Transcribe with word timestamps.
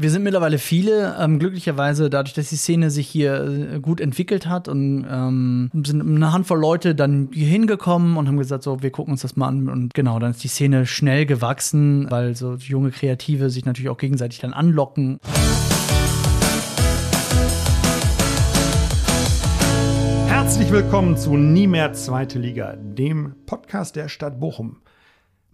Wir 0.00 0.12
sind 0.12 0.22
mittlerweile 0.22 0.58
viele, 0.58 1.16
ähm, 1.18 1.40
glücklicherweise 1.40 2.08
dadurch, 2.08 2.32
dass 2.32 2.50
die 2.50 2.56
Szene 2.56 2.88
sich 2.88 3.08
hier 3.08 3.72
äh, 3.72 3.80
gut 3.80 4.00
entwickelt 4.00 4.46
hat 4.46 4.68
und 4.68 5.04
ähm, 5.10 5.72
sind 5.84 6.00
eine 6.00 6.32
Handvoll 6.32 6.60
Leute 6.60 6.94
dann 6.94 7.30
hier 7.32 7.48
hingekommen 7.48 8.16
und 8.16 8.28
haben 8.28 8.36
gesagt, 8.36 8.62
so, 8.62 8.80
wir 8.80 8.92
gucken 8.92 9.10
uns 9.10 9.22
das 9.22 9.34
mal 9.34 9.48
an 9.48 9.68
und 9.68 9.94
genau, 9.94 10.20
dann 10.20 10.30
ist 10.30 10.44
die 10.44 10.48
Szene 10.48 10.86
schnell 10.86 11.26
gewachsen, 11.26 12.08
weil 12.12 12.36
so 12.36 12.54
junge 12.54 12.92
Kreative 12.92 13.50
sich 13.50 13.64
natürlich 13.64 13.88
auch 13.88 13.96
gegenseitig 13.96 14.38
dann 14.38 14.52
anlocken. 14.52 15.18
Herzlich 20.28 20.70
willkommen 20.70 21.16
zu 21.16 21.36
Nie 21.36 21.66
mehr 21.66 21.92
Zweite 21.92 22.38
Liga, 22.38 22.76
dem 22.76 23.34
Podcast 23.46 23.96
der 23.96 24.08
Stadt 24.08 24.38
Bochum. 24.38 24.76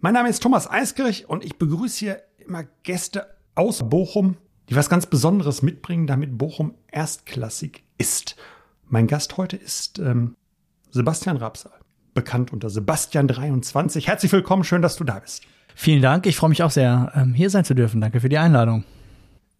Mein 0.01 0.13
Name 0.13 0.29
ist 0.29 0.43
Thomas 0.43 0.69
Eiskirch 0.69 1.27
und 1.27 1.43
ich 1.43 1.57
begrüße 1.57 1.97
hier 1.97 2.21
immer 2.45 2.65
Gäste 2.83 3.34
aus 3.55 3.89
Bochum, 3.89 4.35
die 4.69 4.75
was 4.75 4.89
ganz 4.89 5.05
Besonderes 5.05 5.61
mitbringen, 5.61 6.07
damit 6.07 6.37
Bochum 6.37 6.75
erstklassig 6.91 7.83
ist. 7.97 8.35
Mein 8.87 9.07
Gast 9.07 9.37
heute 9.37 9.55
ist 9.55 9.99
ähm, 9.99 10.35
Sebastian 10.91 11.37
Rapsal, 11.37 11.71
bekannt 12.13 12.53
unter 12.53 12.67
Sebastian23. 12.67 14.05
Herzlich 14.05 14.31
willkommen, 14.31 14.63
schön, 14.63 14.81
dass 14.81 14.97
du 14.97 15.03
da 15.03 15.19
bist. 15.19 15.43
Vielen 15.73 16.01
Dank, 16.01 16.25
ich 16.25 16.35
freue 16.35 16.49
mich 16.49 16.63
auch 16.63 16.71
sehr, 16.71 17.11
ähm, 17.15 17.33
hier 17.33 17.49
sein 17.49 17.65
zu 17.65 17.73
dürfen. 17.73 18.01
Danke 18.01 18.19
für 18.19 18.29
die 18.29 18.37
Einladung. 18.37 18.83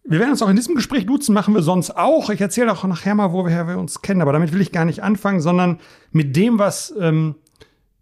Wir 0.04 0.20
werden 0.20 0.30
uns 0.30 0.42
auch 0.42 0.48
in 0.48 0.56
diesem 0.56 0.76
Gespräch 0.76 1.04
duzen, 1.06 1.34
machen 1.34 1.54
wir 1.54 1.62
sonst 1.62 1.96
auch. 1.96 2.30
Ich 2.30 2.40
erzähle 2.40 2.72
auch 2.72 2.84
nachher 2.84 3.14
mal, 3.16 3.32
woher 3.32 3.66
wir 3.66 3.78
uns 3.78 4.02
kennen, 4.02 4.22
aber 4.22 4.32
damit 4.32 4.52
will 4.52 4.60
ich 4.60 4.70
gar 4.70 4.84
nicht 4.84 5.02
anfangen, 5.02 5.40
sondern 5.40 5.80
mit 6.12 6.36
dem, 6.36 6.60
was 6.60 6.94
ähm, 7.00 7.34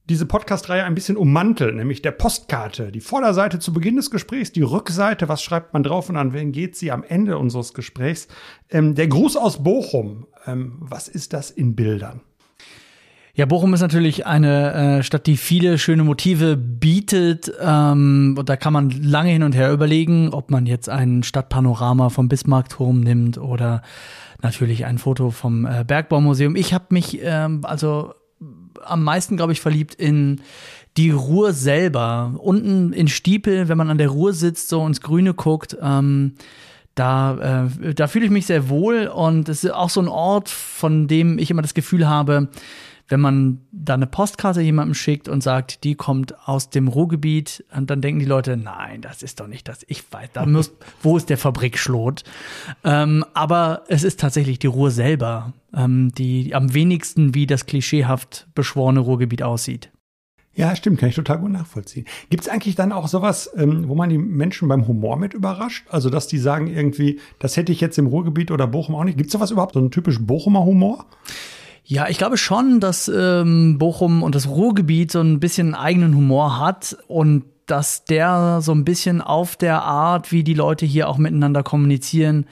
diese 0.09 0.27
Podcast-Reihe 0.27 0.85
ein 0.85 0.95
bisschen 0.95 1.17
ummantelt, 1.17 1.75
nämlich 1.75 2.03
der 2.03 2.11
Postkarte. 2.11 2.93
Die 2.93 3.01
Vorderseite 3.01 3.59
zu 3.59 3.73
Beginn 3.73 3.97
des 3.97 4.11
Gesprächs, 4.11 4.53
die 4.53 4.63
Rückseite, 4.63 5.29
was 5.29 5.43
schreibt 5.43 5.73
man 5.73 5.83
drauf 5.83 6.11
und 6.11 6.17
an 6.17 6.35
wen 6.35 6.53
geht 6.53 6.77
sie 6.77 6.91
am 6.91 7.03
Ende 7.03 7.39
unseres 7.39 7.73
Gesprächs. 7.73 8.29
Ähm, 8.69 8.95
der 8.95 9.09
Gruß 9.09 9.37
aus 9.37 9.63
Bochum, 9.63 10.27
ähm, 10.47 10.77
was 10.81 11.09
ist 11.09 11.33
das 11.33 11.51
in 11.51 11.75
Bildern? 11.75 12.21
Ja, 13.37 13.47
Bochum 13.47 13.75
ist 13.75 13.81
natürlich 13.81 14.27
eine 14.27 14.99
äh, 14.99 15.03
Stadt, 15.03 15.27
die 15.27 15.37
viele 15.37 15.79
schöne 15.79 16.05
Motive 16.05 16.57
bietet. 16.57 17.51
Ähm, 17.61 18.37
und 18.39 18.49
da 18.49 18.57
kann 18.57 18.73
man 18.73 18.91
lange 18.91 19.31
hin 19.31 19.43
und 19.43 19.57
her 19.57 19.73
überlegen, 19.73 20.29
ob 20.33 20.53
man 20.53 20.67
jetzt 20.67 20.89
ein 20.89 21.25
Stadtpanorama 21.25 22.11
vom 22.11 22.29
Bismarckturm 22.29 23.01
nimmt 23.01 23.39
oder 23.39 23.83
natürlich 24.41 24.85
ein 24.85 24.99
Foto 24.99 25.31
vom 25.31 25.67
äh, 25.67 25.83
Bergbaumuseum. 25.85 26.55
Ich 26.55 26.73
habe 26.75 26.85
mich 26.91 27.21
ähm, 27.23 27.63
also 27.65 28.13
am 28.83 29.03
meisten, 29.03 29.37
glaube 29.37 29.53
ich, 29.53 29.61
verliebt 29.61 29.95
in 29.95 30.41
die 30.97 31.11
Ruhr 31.11 31.53
selber. 31.53 32.35
Unten 32.39 32.93
in 32.93 33.09
Stiepel, 33.09 33.69
wenn 33.69 33.79
man 33.79 33.91
an 33.91 33.99
der 33.99 34.09
Ruhr 34.09 34.33
sitzt, 34.33 34.69
so 34.69 34.87
ins 34.87 35.01
Grüne 35.01 35.35
guckt, 35.35 35.77
ähm, 35.81 36.35
da, 36.95 37.67
äh, 37.83 37.95
da 37.95 38.07
fühle 38.07 38.27
ich 38.27 38.31
mich 38.31 38.47
sehr 38.47 38.69
wohl 38.69 39.09
und 39.09 39.49
es 39.49 39.65
ist 39.65 39.73
auch 39.73 39.91
so 39.91 40.01
ein 40.01 40.09
Ort, 40.09 40.49
von 40.49 41.09
dem 41.09 41.39
ich 41.39 41.51
immer 41.51 41.63
das 41.63 41.75
Gefühl 41.75 42.09
habe, 42.09 42.49
wenn 43.09 43.21
man 43.21 43.61
da 43.71 43.95
eine 43.95 44.07
Postkarte 44.07 44.61
jemandem 44.61 44.95
schickt 44.95 45.29
und 45.29 45.43
sagt, 45.43 45.85
die 45.85 45.95
kommt 45.95 46.35
aus 46.49 46.71
dem 46.71 46.89
Ruhrgebiet, 46.89 47.65
und 47.77 47.91
dann 47.91 48.01
denken 48.01 48.21
die 48.21 48.27
Leute, 48.27 48.57
nein, 48.57 49.03
das 49.03 49.23
ist 49.23 49.41
doch 49.41 49.47
nicht 49.47 49.69
das. 49.69 49.85
Ich 49.89 50.11
weiß, 50.11 50.31
da 50.33 50.47
muss, 50.47 50.73
wo 51.03 51.17
ist 51.17 51.29
der 51.29 51.39
Fabrikschlot? 51.39 52.25
Ähm, 52.83 53.25
aber 53.35 53.85
es 53.89 54.05
ist 54.05 54.21
tatsächlich 54.21 54.59
die 54.59 54.69
Ruhr 54.69 54.91
selber, 54.91 55.53
ähm, 55.75 56.13
die 56.17 56.55
am 56.55 56.73
wenigsten 56.73 57.35
wie 57.35 57.47
das 57.47 57.67
klischeehaft 57.67 58.49
beschworene 58.55 59.01
Ruhrgebiet 59.01 59.43
aussieht. 59.43 59.91
Ja, 60.57 60.77
stimmt, 60.77 61.01
kann 61.01 61.09
ich 61.09 61.17
total 61.17 61.39
gut 61.39 61.51
nachvollziehen. 61.51 62.07
Gibt 62.31 62.45
es 62.45 62.49
eigentlich 62.49 62.77
dann 62.77 62.93
auch 62.93 63.09
sowas, 63.09 63.51
ähm, 63.57 63.89
wo 63.89 63.97
man 63.97 64.09
die 64.09 64.19
Menschen 64.19 64.69
beim 64.69 64.87
Humor 64.87 65.17
mit 65.17 65.35
überrascht? 65.35 65.85
Also, 65.91 66.11
dass 66.11 66.29
die 66.29 66.39
sagen 66.39 66.69
irgendwie, 66.69 67.19
das 67.41 67.57
hätte 67.57 67.73
ich 67.73 67.81
jetzt 67.81 67.99
im 67.99 68.07
Ruhrgebiet 68.07 68.53
oder 68.53 68.69
Bochum 68.69 68.95
auch 68.95 69.03
nicht. 69.03 69.19
Gibt 69.19 69.29
es 69.29 69.33
sowas 69.33 69.51
überhaupt, 69.51 69.75
so 69.75 69.81
einen 69.81 69.91
typischen 69.91 70.27
Bochumer 70.27 70.65
Humor? 70.65 71.07
Ja, 71.87 72.09
ich 72.09 72.17
glaube 72.17 72.39
schon, 72.39 72.81
dass 72.81 73.09
ähm, 73.09 73.77
Bochum 73.79 74.23
und 74.23 74.35
das 74.35 74.49
Ruhrgebiet 74.49 75.13
so 75.13 75.21
ein 75.21 75.39
bisschen 75.39 75.75
eigenen 75.75 76.17
Humor 76.17 76.59
hat 76.59 76.97
und 77.09 77.45
dass 77.67 78.05
der 78.05 78.61
so 78.63 78.73
ein 78.73 78.85
bisschen 78.85 79.21
auf 79.21 79.57
der 79.57 79.83
Art, 79.83 80.33
wie 80.33 80.45
die 80.45 80.55
Leute 80.55 80.87
hier 80.87 81.09
auch 81.09 81.19
miteinander 81.19 81.63
kommunizieren, 81.63 82.47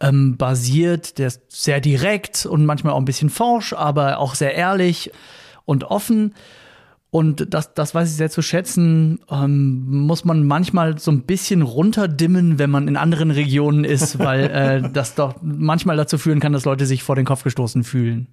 ähm, 0.00 0.36
basiert. 0.36 1.16
Der 1.16 1.28
ist 1.28 1.40
sehr 1.48 1.80
direkt 1.80 2.44
und 2.44 2.66
manchmal 2.66 2.92
auch 2.92 2.98
ein 2.98 3.06
bisschen 3.06 3.30
forsch, 3.30 3.72
aber 3.72 4.18
auch 4.18 4.34
sehr 4.34 4.54
ehrlich 4.54 5.10
und 5.64 5.84
offen. 5.84 6.34
Und 7.16 7.54
das, 7.54 7.72
das 7.72 7.94
weiß 7.94 8.10
ich 8.10 8.16
sehr 8.16 8.28
zu 8.28 8.42
schätzen, 8.42 9.20
ähm, 9.30 9.86
muss 9.88 10.26
man 10.26 10.44
manchmal 10.46 10.98
so 10.98 11.10
ein 11.10 11.22
bisschen 11.22 11.62
runterdimmen, 11.62 12.58
wenn 12.58 12.68
man 12.68 12.88
in 12.88 12.98
anderen 12.98 13.30
Regionen 13.30 13.84
ist, 13.84 14.18
weil 14.18 14.50
äh, 14.50 14.90
das 14.92 15.14
doch 15.14 15.36
manchmal 15.40 15.96
dazu 15.96 16.18
führen 16.18 16.40
kann, 16.40 16.52
dass 16.52 16.66
Leute 16.66 16.84
sich 16.84 17.02
vor 17.02 17.16
den 17.16 17.24
Kopf 17.24 17.42
gestoßen 17.42 17.84
fühlen. 17.84 18.26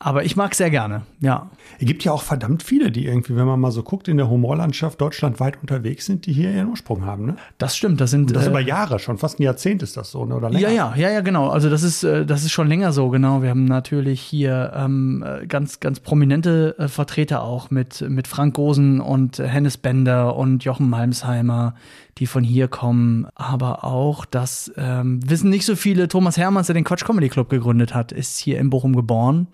Aber 0.00 0.24
ich 0.24 0.36
mag 0.36 0.54
sehr 0.54 0.70
gerne, 0.70 1.02
ja. 1.18 1.50
Es 1.80 1.86
gibt 1.86 2.04
ja 2.04 2.12
auch 2.12 2.22
verdammt 2.22 2.62
viele, 2.62 2.92
die 2.92 3.06
irgendwie, 3.06 3.34
wenn 3.34 3.46
man 3.46 3.58
mal 3.58 3.72
so 3.72 3.82
guckt, 3.82 4.06
in 4.06 4.16
der 4.16 4.30
Humorlandschaft 4.30 5.00
deutschlandweit 5.00 5.60
unterwegs 5.60 6.06
sind, 6.06 6.26
die 6.26 6.32
hier 6.32 6.52
ihren 6.52 6.68
Ursprung 6.68 7.04
haben. 7.04 7.26
Ne? 7.26 7.36
Das 7.58 7.76
stimmt. 7.76 8.00
Das 8.00 8.10
sind 8.10 8.28
Und 8.28 8.36
das 8.36 8.46
äh, 8.46 8.50
über 8.50 8.60
Jahre 8.60 9.00
schon, 9.00 9.18
fast 9.18 9.40
ein 9.40 9.42
Jahrzehnt 9.42 9.82
ist 9.82 9.96
das 9.96 10.12
so, 10.12 10.24
ne? 10.24 10.36
oder 10.36 10.50
länger? 10.50 10.68
Ja, 10.68 10.94
ja, 10.94 10.94
ja, 10.96 11.10
ja, 11.10 11.20
genau. 11.20 11.48
Also 11.48 11.68
das 11.68 11.82
ist, 11.82 12.04
äh, 12.04 12.24
das 12.24 12.44
ist 12.44 12.52
schon 12.52 12.68
länger 12.68 12.92
so, 12.92 13.08
genau. 13.08 13.42
Wir 13.42 13.50
haben 13.50 13.64
natürlich 13.64 14.20
hier 14.20 14.72
ähm, 14.76 15.24
äh, 15.26 15.46
ganz, 15.46 15.80
ganz 15.80 15.98
prominente 15.98 16.76
äh, 16.78 16.86
Vertreter 16.86 17.42
auch 17.42 17.70
mit, 17.70 18.00
mit 18.08 18.28
Frank 18.28 18.54
Gosen 18.54 19.00
und 19.00 19.38
Hennes 19.38 19.78
Bender 19.78 20.36
und 20.36 20.62
Jochen 20.62 20.88
Malmsheimer, 20.88 21.74
die 22.18 22.26
von 22.26 22.44
hier 22.44 22.68
kommen. 22.68 23.26
Aber 23.34 23.84
auch, 23.84 24.24
das 24.24 24.72
ähm, 24.76 25.20
wissen 25.28 25.50
nicht 25.50 25.64
so 25.64 25.76
viele, 25.76 26.08
Thomas 26.08 26.36
Hermanns, 26.36 26.66
der 26.66 26.74
den 26.74 26.84
Quatsch 26.84 27.04
Comedy 27.04 27.28
Club 27.28 27.48
gegründet 27.48 27.94
hat, 27.94 28.12
ist 28.12 28.38
hier 28.38 28.58
in 28.58 28.70
Bochum 28.70 28.94
geboren. 28.94 29.48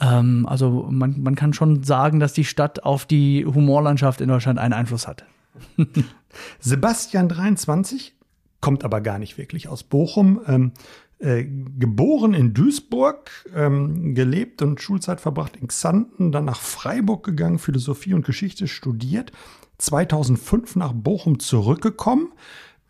Ähm, 0.00 0.46
also 0.46 0.88
man, 0.90 1.20
man 1.22 1.34
kann 1.34 1.52
schon 1.52 1.82
sagen, 1.82 2.20
dass 2.20 2.32
die 2.32 2.44
Stadt 2.44 2.84
auf 2.84 3.06
die 3.06 3.44
Humorlandschaft 3.44 4.20
in 4.20 4.28
Deutschland 4.28 4.58
einen 4.58 4.74
Einfluss 4.74 5.06
hat. 5.06 5.24
Sebastian 6.60 7.28
23 7.28 8.14
kommt 8.60 8.84
aber 8.84 9.00
gar 9.00 9.18
nicht 9.18 9.38
wirklich 9.38 9.68
aus 9.68 9.82
Bochum. 9.82 10.40
Ähm, 10.46 10.72
äh, 11.22 11.44
geboren 11.44 12.32
in 12.32 12.54
Duisburg, 12.54 13.30
ähm, 13.54 14.14
gelebt 14.14 14.62
und 14.62 14.80
Schulzeit 14.80 15.20
verbracht 15.20 15.54
in 15.56 15.68
Xanten, 15.68 16.32
dann 16.32 16.46
nach 16.46 16.60
Freiburg 16.60 17.24
gegangen, 17.24 17.58
Philosophie 17.58 18.14
und 18.14 18.24
Geschichte 18.24 18.66
studiert, 18.66 19.30
2005 19.80 20.76
nach 20.76 20.92
Bochum 20.92 21.38
zurückgekommen, 21.38 22.32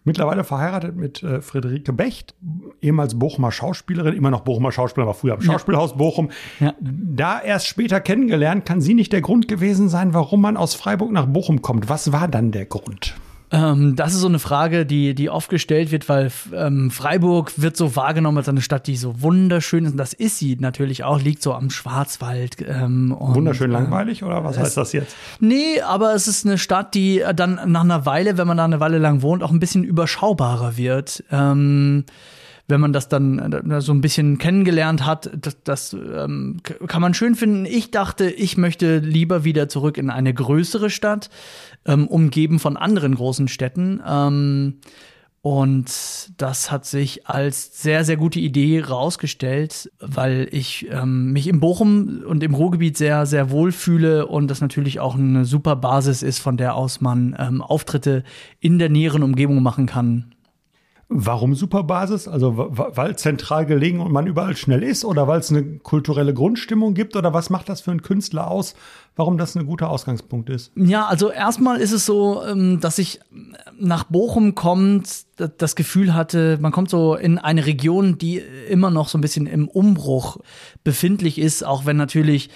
Mittlerweile 0.03 0.45
verheiratet 0.45 0.97
mit 0.97 1.23
äh, 1.23 1.43
Friederike 1.43 1.93
Becht, 1.93 2.35
ehemals 2.81 3.19
Bochumer 3.19 3.53
Schauspielerin, 3.53 4.15
immer 4.15 4.31
noch 4.31 4.41
Bochumer 4.41 4.73
Schauspielerin, 4.73 5.09
war 5.09 5.15
früher 5.15 5.35
am 5.35 5.43
Schauspielhaus 5.43 5.99
Bochum. 5.99 6.31
Ja. 6.59 6.75
Da 6.81 7.39
erst 7.39 7.67
später 7.67 8.01
kennengelernt, 8.01 8.65
kann 8.65 8.81
sie 8.81 8.95
nicht 8.95 9.13
der 9.13 9.21
Grund 9.21 9.47
gewesen 9.47 9.91
sein, 9.91 10.15
warum 10.15 10.41
man 10.41 10.57
aus 10.57 10.75
Freiburg 10.75 11.13
nach 11.13 11.27
Bochum 11.27 11.61
kommt. 11.61 11.91
Was 11.91 12.13
war 12.13 12.29
dann 12.29 12.51
der 12.51 12.65
Grund? 12.65 13.15
Ähm, 13.53 13.97
das 13.97 14.15
ist 14.15 14.21
so 14.21 14.29
eine 14.29 14.39
Frage, 14.39 14.87
die, 14.87 15.15
die 15.15 15.29
oft 15.29 15.51
gestellt 15.51 15.91
wird, 15.91 16.09
weil 16.09 16.31
ähm, 16.55 16.91
Freiburg 16.91 17.53
wird 17.57 17.77
so 17.77 17.97
wahrgenommen 17.97 18.39
als 18.39 18.49
eine 18.49 18.63
Stadt, 18.63 18.87
die 18.87 18.97
so 18.97 19.23
wunderschön 19.23 19.85
ist. 19.85 19.93
Und 19.93 19.97
das 19.97 20.13
ist 20.13 20.39
sie 20.39 20.57
natürlich 20.57 21.03
auch, 21.05 21.21
liegt 21.21 21.43
so 21.43 21.53
am 21.53 21.71
Schwarzwald. 21.71 22.57
Ähm, 22.67 23.13
und, 23.13 23.35
Wunderschön 23.35 23.71
äh, 23.71 23.75
langweilig 23.75 24.23
oder 24.23 24.45
was 24.45 24.59
heißt 24.59 24.77
das 24.77 24.93
jetzt? 24.93 25.17
Nee, 25.41 25.81
aber 25.81 26.15
es 26.15 26.29
ist 26.29 26.47
eine 26.47 26.59
Stadt, 26.59 26.95
die 26.95 27.25
dann 27.35 27.61
nach 27.67 27.83
einer 27.83 28.07
Weile, 28.07 28.39
wenn 28.39 28.47
man 28.47 28.57
da 28.57 28.65
eine 28.65 28.81
Weile 28.81 28.99
lang 28.99 29.23
wohnt, 29.23 29.43
auch 29.43 29.51
ein 29.51 29.61
bisschen 29.61 29.83
überschaubarer 29.83 30.77
wird. 30.77 31.25
Ähm, 31.33 32.05
wenn 32.71 32.81
man 32.81 32.93
das 32.93 33.09
dann 33.09 33.53
äh, 33.53 33.81
so 33.81 33.93
ein 33.93 34.01
bisschen 34.01 34.39
kennengelernt 34.39 35.05
hat, 35.05 35.31
das, 35.39 35.63
das 35.63 35.93
ähm, 35.93 36.61
kann 36.87 37.03
man 37.03 37.15
schön 37.15 37.35
finden. 37.35 37.67
Ich 37.67 37.91
dachte, 37.91 38.31
ich 38.31 38.57
möchte 38.57 38.99
lieber 38.99 39.45
wieder 39.45 39.69
zurück 39.69 39.99
in 39.99 40.11
eine 40.11 40.33
größere 40.33 40.91
Stadt, 40.91 41.31
ähm, 41.85 42.07
umgeben 42.07 42.59
von 42.59 42.77
anderen 42.77 43.15
großen 43.15 43.49
Städten. 43.49 44.01
Ähm, 44.07 44.75
und 45.43 45.91
das 46.37 46.71
hat 46.71 46.85
sich 46.85 47.27
als 47.27 47.83
sehr, 47.83 48.05
sehr 48.05 48.19
gute 48.19 48.39
Idee 48.39 48.83
rausgestellt, 48.83 49.91
weil 49.99 50.49
ich 50.51 50.87
ähm, 50.91 51.33
mich 51.33 51.47
im 51.47 51.61
Bochum 51.61 52.23
und 52.27 52.43
im 52.43 52.53
Ruhrgebiet 52.53 52.99
sehr, 52.99 53.25
sehr 53.25 53.51
wohl 53.51 53.73
fühle 53.73 54.27
und 54.27 54.49
das 54.49 54.61
natürlich 54.61 55.01
auch 55.01 55.15
eine 55.15 55.47
super 55.47 55.77
Basis 55.77 56.23
ist, 56.23 56.41
von 56.41 56.59
der 56.59 56.75
aus 56.75 57.01
man 57.01 57.35
ähm, 57.39 57.63
Auftritte 57.63 58.23
in 58.61 58.79
der 58.79 58.91
näheren 58.91 59.23
Umgebung 59.23 59.63
machen 59.63 59.87
kann. 59.87 60.35
Warum 61.13 61.57
Superbasis? 61.57 62.29
Also 62.29 62.55
weil 62.57 63.17
zentral 63.17 63.67
gelegen 63.67 63.99
und 63.99 64.13
man 64.13 64.29
überall 64.29 64.57
schnell 64.57 64.85
ist 64.85 65.05
oder 65.05 65.27
weil 65.27 65.41
es 65.41 65.51
eine 65.51 65.79
kulturelle 65.79 66.33
Grundstimmung 66.33 66.95
gibt 66.95 67.17
oder 67.17 67.35
was 67.35 67.51
macht 67.51 67.69
das 67.69 67.81
für 67.81 67.91
einen 67.91 68.03
Künstler 68.03 68.49
aus, 68.49 68.77
warum 69.17 69.37
das 69.37 69.57
ein 69.57 69.67
guter 69.67 69.91
Ausgangspunkt 69.91 70.49
ist? 70.51 70.71
Ja, 70.77 71.07
also 71.07 71.33
erstmal 71.33 71.79
ist 71.81 71.91
es 71.91 72.07
so, 72.07 72.45
ähm, 72.47 72.79
dass 72.79 72.99
ich 72.99 73.19
nach 73.77 74.05
Bochum 74.05 74.55
kommt, 74.55 75.25
das 75.59 75.75
Gefühl 75.75 76.15
hatte, 76.15 76.59
man 76.61 76.71
kommt 76.71 76.91
so 76.91 77.17
in 77.17 77.39
eine 77.39 77.67
Region, 77.67 78.17
die 78.17 78.41
immer 78.69 78.91
noch 78.91 79.09
so 79.09 79.19
ein 79.19 79.21
bisschen 79.21 79.49
im 79.49 79.67
Umbruch 79.67 80.37
befindlich 80.85 81.41
ist, 81.41 81.67
auch 81.67 81.87
wenn 81.87 81.97
natürlich 81.97 82.51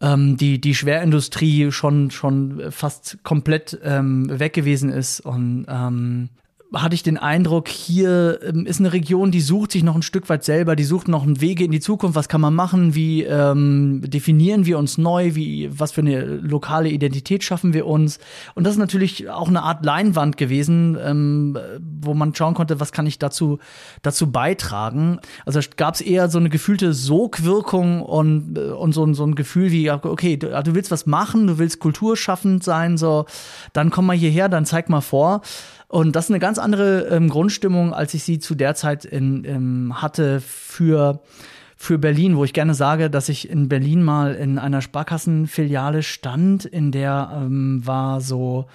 ähm, 0.00 0.38
die, 0.38 0.62
die 0.62 0.74
Schwerindustrie 0.74 1.70
schon, 1.72 2.10
schon 2.10 2.70
fast 2.70 3.18
komplett 3.22 3.78
ähm, 3.84 4.38
weg 4.40 4.54
gewesen 4.54 4.88
ist 4.88 5.20
und 5.20 5.66
ähm, 5.68 6.30
hatte 6.74 6.94
ich 6.94 7.02
den 7.02 7.18
Eindruck, 7.18 7.68
hier 7.68 8.38
ähm, 8.42 8.66
ist 8.66 8.80
eine 8.80 8.92
Region, 8.92 9.30
die 9.30 9.40
sucht 9.40 9.72
sich 9.72 9.82
noch 9.82 9.94
ein 9.94 10.02
Stück 10.02 10.28
weit 10.28 10.44
selber, 10.44 10.76
die 10.76 10.84
sucht 10.84 11.08
noch 11.08 11.22
einen 11.22 11.40
Wege 11.40 11.64
in 11.64 11.70
die 11.70 11.80
Zukunft. 11.80 12.16
Was 12.16 12.28
kann 12.28 12.40
man 12.40 12.54
machen? 12.54 12.94
Wie 12.94 13.22
ähm, 13.24 14.00
definieren 14.04 14.64
wir 14.64 14.78
uns 14.78 14.96
neu? 14.98 15.34
Wie, 15.34 15.68
was 15.78 15.92
für 15.92 16.00
eine 16.00 16.24
lokale 16.24 16.88
Identität 16.88 17.44
schaffen 17.44 17.74
wir 17.74 17.86
uns? 17.86 18.18
Und 18.54 18.64
das 18.64 18.74
ist 18.74 18.78
natürlich 18.78 19.28
auch 19.28 19.48
eine 19.48 19.62
Art 19.62 19.84
Leinwand 19.84 20.36
gewesen, 20.36 20.96
ähm, 21.02 21.58
wo 22.00 22.14
man 22.14 22.34
schauen 22.34 22.54
konnte, 22.54 22.80
was 22.80 22.92
kann 22.92 23.06
ich 23.06 23.18
dazu, 23.18 23.58
dazu 24.02 24.32
beitragen. 24.32 25.18
Also 25.44 25.60
gab 25.76 25.94
es 25.94 26.00
eher 26.00 26.30
so 26.30 26.38
eine 26.38 26.48
gefühlte 26.48 26.94
Sogwirkung 26.94 28.02
und, 28.02 28.56
äh, 28.56 28.70
und 28.70 28.92
so, 28.92 29.12
so 29.12 29.24
ein 29.26 29.34
Gefühl 29.34 29.70
wie, 29.72 29.90
okay, 29.90 30.36
du, 30.36 30.48
du 30.62 30.74
willst 30.74 30.90
was 30.90 31.06
machen, 31.06 31.46
du 31.46 31.58
willst 31.58 31.80
kulturschaffend 31.80 32.64
sein, 32.64 32.96
so, 32.96 33.26
dann 33.72 33.90
komm 33.90 34.06
mal 34.06 34.16
hierher, 34.16 34.48
dann 34.48 34.64
zeig 34.64 34.88
mal 34.88 35.00
vor. 35.02 35.42
Und 35.92 36.16
das 36.16 36.24
ist 36.24 36.30
eine 36.30 36.38
ganz 36.38 36.58
andere 36.58 37.08
ähm, 37.08 37.28
Grundstimmung, 37.28 37.92
als 37.92 38.14
ich 38.14 38.22
sie 38.22 38.38
zu 38.38 38.54
der 38.54 38.74
Zeit 38.74 39.04
in, 39.04 39.44
ähm, 39.44 40.00
hatte 40.00 40.40
für 40.40 41.20
für 41.76 41.98
Berlin, 41.98 42.38
wo 42.38 42.44
ich 42.44 42.54
gerne 42.54 42.72
sage, 42.72 43.10
dass 43.10 43.28
ich 43.28 43.50
in 43.50 43.68
Berlin 43.68 44.02
mal 44.02 44.34
in 44.34 44.58
einer 44.58 44.80
Sparkassenfiliale 44.80 46.02
stand, 46.02 46.64
in 46.64 46.92
der 46.92 47.32
ähm, 47.34 47.82
war 47.84 48.22
so 48.22 48.68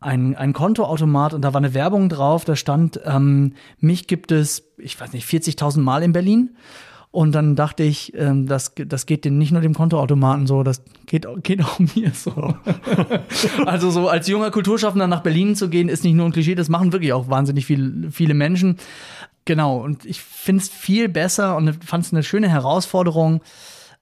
ein, 0.00 0.36
ein 0.36 0.52
Kontoautomat 0.52 1.32
und 1.32 1.42
da 1.42 1.54
war 1.54 1.60
eine 1.60 1.72
Werbung 1.72 2.10
drauf, 2.10 2.44
da 2.44 2.56
stand, 2.56 3.00
ähm, 3.06 3.54
mich 3.78 4.06
gibt 4.06 4.30
es, 4.30 4.64
ich 4.76 5.00
weiß 5.00 5.14
nicht, 5.14 5.26
40.000 5.26 5.80
Mal 5.80 6.02
in 6.02 6.12
Berlin 6.12 6.56
und 7.12 7.32
dann 7.32 7.56
dachte 7.56 7.82
ich, 7.82 8.14
ähm, 8.14 8.46
das, 8.46 8.72
das 8.76 9.06
geht 9.06 9.24
nicht 9.24 9.50
nur 9.50 9.60
dem 9.60 9.74
Kontoautomaten 9.74 10.46
so, 10.46 10.62
das 10.62 10.82
geht, 11.06 11.26
geht 11.42 11.64
auch 11.64 11.80
mir 11.96 12.12
so. 12.14 12.54
also 13.66 13.90
so 13.90 14.08
als 14.08 14.28
junger 14.28 14.52
Kulturschaffender 14.52 15.08
nach 15.08 15.22
Berlin 15.22 15.56
zu 15.56 15.68
gehen, 15.68 15.88
ist 15.88 16.04
nicht 16.04 16.14
nur 16.14 16.26
ein 16.26 16.32
Klischee, 16.32 16.54
das 16.54 16.68
machen 16.68 16.92
wirklich 16.92 17.12
auch 17.12 17.28
wahnsinnig 17.28 17.66
viel, 17.66 18.08
viele 18.12 18.34
Menschen. 18.34 18.76
Genau, 19.44 19.78
und 19.78 20.04
ich 20.04 20.20
finde 20.20 20.62
es 20.62 20.68
viel 20.68 21.08
besser 21.08 21.56
und 21.56 21.84
fand 21.84 22.04
es 22.04 22.12
eine 22.12 22.22
schöne 22.22 22.48
Herausforderung, 22.48 23.40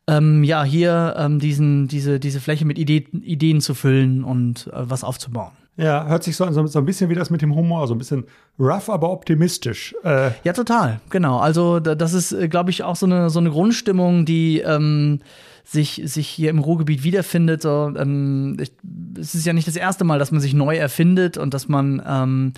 ähm, 0.06 0.44
ja, 0.44 0.64
hier 0.64 1.14
ähm, 1.19 1.38
diesen, 1.38 1.88
diese, 1.88 2.20
diese 2.20 2.40
Fläche 2.40 2.66
mit 2.66 2.78
Ideen, 2.78 3.22
Ideen 3.22 3.61
zu 3.61 3.75
füllen 3.75 4.25
und 4.25 4.66
äh, 4.66 4.90
was 4.90 5.04
aufzubauen. 5.04 5.52
Ja, 5.78 6.06
hört 6.08 6.25
sich 6.25 6.34
so 6.34 6.44
an, 6.44 6.52
so 6.52 6.78
ein 6.78 6.84
bisschen 6.84 7.08
wie 7.08 7.14
das 7.14 7.30
mit 7.30 7.40
dem 7.40 7.54
Humor, 7.54 7.86
so 7.86 7.94
ein 7.94 7.98
bisschen 7.98 8.25
rough, 8.58 8.90
aber 8.90 9.12
optimistisch. 9.12 9.94
Äh. 10.02 10.32
Ja, 10.42 10.52
total, 10.52 11.00
genau. 11.08 11.38
Also 11.38 11.78
das 11.78 12.14
ist, 12.14 12.32
äh, 12.32 12.48
glaube 12.48 12.70
ich, 12.70 12.82
auch 12.82 12.96
so 12.96 13.06
eine, 13.06 13.30
so 13.30 13.38
eine 13.38 13.50
Grundstimmung, 13.50 14.25
die 14.25 14.58
ähm, 14.58 15.20
sich, 15.62 16.02
sich 16.04 16.26
hier 16.26 16.50
im 16.50 16.58
Ruhrgebiet 16.58 17.04
wiederfindet. 17.04 17.62
So, 17.62 17.92
ähm, 17.96 18.56
ich, 18.60 18.72
es 19.20 19.36
ist 19.36 19.46
ja 19.46 19.52
nicht 19.52 19.69
das 19.69 19.76
erste 19.76 20.02
Mal, 20.02 20.19
dass 20.19 20.32
man 20.32 20.40
sich 20.40 20.52
neu 20.52 20.76
erfindet 20.76 21.38
und 21.38 21.54
dass 21.54 21.69
man 21.69 22.02
ähm, 22.04 22.54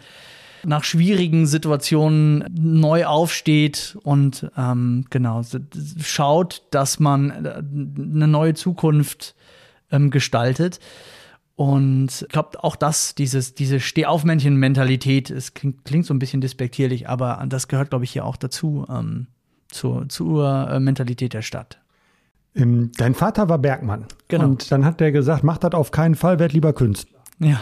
nach 0.64 0.84
schwierigen 0.84 1.46
Situationen 1.46 2.46
neu 2.58 3.04
aufsteht 3.04 3.98
und 4.02 4.50
ähm, 4.56 5.04
genau 5.10 5.42
schaut, 6.02 6.62
dass 6.70 6.98
man 7.00 7.44
äh, 7.44 7.48
eine 7.58 8.28
neue 8.28 8.54
Zukunft 8.54 9.34
ähm, 9.90 10.10
gestaltet. 10.10 10.80
Und 11.60 12.22
ich 12.22 12.28
glaube, 12.28 12.64
auch 12.64 12.74
das, 12.74 13.14
dieses, 13.14 13.54
diese 13.54 13.80
Stehaufmännchen-Mentalität, 13.80 15.28
es 15.28 15.52
klingt, 15.52 15.84
klingt, 15.84 16.06
so 16.06 16.14
ein 16.14 16.18
bisschen 16.18 16.40
despektierlich, 16.40 17.06
aber 17.06 17.44
das 17.50 17.68
gehört, 17.68 17.90
glaube 17.90 18.06
ich, 18.06 18.12
hier 18.12 18.24
auch 18.24 18.38
dazu, 18.38 18.86
ähm, 18.88 19.26
zur, 19.68 20.08
zur 20.08 20.70
äh, 20.70 20.80
Mentalität 20.80 21.34
der 21.34 21.42
Stadt. 21.42 21.78
Ähm, 22.54 22.92
dein 22.96 23.14
Vater 23.14 23.50
war 23.50 23.58
Bergmann. 23.58 24.06
Genau. 24.28 24.44
Und 24.46 24.72
dann 24.72 24.86
hat 24.86 25.00
der 25.00 25.12
gesagt, 25.12 25.44
mach 25.44 25.58
das 25.58 25.74
auf 25.74 25.90
keinen 25.90 26.14
Fall, 26.14 26.38
werd 26.38 26.54
lieber 26.54 26.72
Künstler. 26.72 27.19
Ja. 27.40 27.58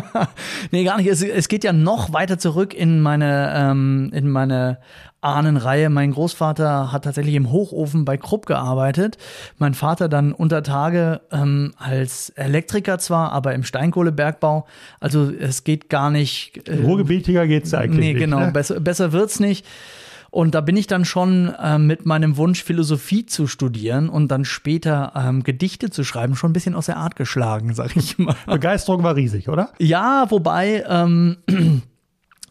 nee, 0.70 0.84
gar 0.84 0.98
nicht. 0.98 1.08
Es, 1.08 1.22
es, 1.22 1.48
geht 1.48 1.64
ja 1.64 1.72
noch 1.72 2.12
weiter 2.12 2.38
zurück 2.38 2.72
in 2.72 3.00
meine, 3.00 3.52
ähm, 3.54 4.10
in 4.14 4.30
meine 4.30 4.78
Ahnenreihe. 5.20 5.90
Mein 5.90 6.12
Großvater 6.12 6.92
hat 6.92 7.02
tatsächlich 7.02 7.34
im 7.34 7.50
Hochofen 7.50 8.04
bei 8.04 8.16
Krupp 8.16 8.46
gearbeitet. 8.46 9.18
Mein 9.58 9.74
Vater 9.74 10.08
dann 10.08 10.32
unter 10.32 10.62
Tage 10.62 11.20
ähm, 11.32 11.72
als 11.78 12.30
Elektriker 12.30 13.00
zwar, 13.00 13.32
aber 13.32 13.54
im 13.54 13.64
Steinkohlebergbau. 13.64 14.66
Also 15.00 15.32
es 15.32 15.64
geht 15.64 15.88
gar 15.88 16.10
nicht. 16.10 16.68
Äh, 16.68 16.76
Ruhrgebietiger 16.76 17.48
geht's 17.48 17.74
eigentlich. 17.74 17.98
Nee, 17.98 18.14
genau. 18.14 18.38
Ne? 18.38 18.52
Besser, 18.52 18.78
besser 18.78 19.12
wird's 19.12 19.40
nicht. 19.40 19.66
Und 20.30 20.54
da 20.54 20.60
bin 20.60 20.76
ich 20.76 20.86
dann 20.86 21.04
schon 21.04 21.54
äh, 21.54 21.78
mit 21.78 22.04
meinem 22.06 22.36
Wunsch, 22.36 22.62
Philosophie 22.62 23.26
zu 23.26 23.46
studieren 23.46 24.08
und 24.08 24.28
dann 24.28 24.44
später 24.44 25.12
ähm, 25.16 25.42
Gedichte 25.42 25.90
zu 25.90 26.04
schreiben, 26.04 26.36
schon 26.36 26.50
ein 26.50 26.52
bisschen 26.52 26.74
aus 26.74 26.86
der 26.86 26.98
Art 26.98 27.16
geschlagen, 27.16 27.74
sag 27.74 27.96
ich 27.96 28.18
mal. 28.18 28.36
Begeisterung 28.46 29.02
war 29.02 29.16
riesig, 29.16 29.48
oder? 29.48 29.70
Ja, 29.78 30.26
wobei 30.30 30.84
ähm, 30.88 31.38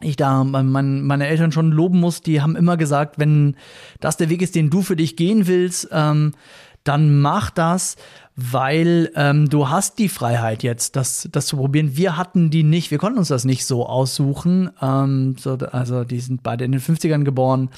ich 0.01 0.15
da 0.15 0.44
mein, 0.44 1.03
meine 1.03 1.27
Eltern 1.27 1.51
schon 1.51 1.71
loben 1.71 2.00
muss, 2.00 2.21
die 2.21 2.41
haben 2.41 2.56
immer 2.56 2.77
gesagt, 2.77 3.19
wenn 3.19 3.56
das 4.00 4.18
der 4.18 4.30
Weg 4.30 4.41
ist, 4.41 4.56
den 4.56 4.69
du 4.69 4.81
für 4.81 4.95
dich 4.95 5.15
gehen 5.15 5.47
willst, 5.47 5.89
ähm, 5.91 6.33
dann 6.88 7.19
mach 7.19 7.50
das, 7.50 7.95
weil 8.36 9.12
ähm, 9.16 9.50
du 9.50 9.69
hast 9.69 9.98
die 9.98 10.10
Freiheit 10.10 10.62
jetzt, 10.62 10.95
das, 10.95 11.28
das 11.31 11.48
zu 11.48 11.57
probieren. 11.57 11.98
Wir 11.98 12.18
hatten 12.18 12.50
die 12.50 12.63
nicht, 12.63 12.92
wir 12.92 13.00
konnten 13.00 13.18
uns 13.18 13.30
das 13.30 13.45
nicht 13.45 13.66
so 13.66 13.88
aussuchen. 13.88 14.69
Ähm, 14.81 15.36
so, 15.39 15.57
also 15.72 16.04
die 16.04 16.19
sind 16.19 16.44
beide 16.44 16.63
in 16.63 16.72
den 16.72 16.81
50ern 16.81 17.24
geboren 17.24 17.69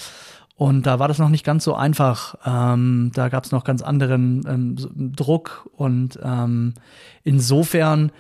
und 0.60 0.86
da 0.86 1.00
war 1.00 1.08
das 1.08 1.20
noch 1.20 1.30
nicht 1.30 1.46
ganz 1.46 1.64
so 1.64 1.74
einfach. 1.74 2.36
Ähm, 2.46 3.12
da 3.14 3.30
gab 3.30 3.46
es 3.46 3.54
noch 3.54 3.64
ganz 3.64 3.82
anderen 3.82 4.44
ähm, 4.46 5.14
Druck 5.16 5.70
und 5.78 6.20
ähm, 6.22 6.74
insofern 7.24 8.12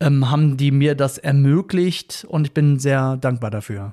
ähm, 0.00 0.28
haben 0.28 0.56
die 0.56 0.72
mir 0.72 0.96
das 0.96 1.18
ermöglicht 1.18 2.26
und 2.28 2.48
ich 2.48 2.52
bin 2.52 2.80
sehr 2.80 3.16
dankbar 3.16 3.52
dafür. 3.52 3.92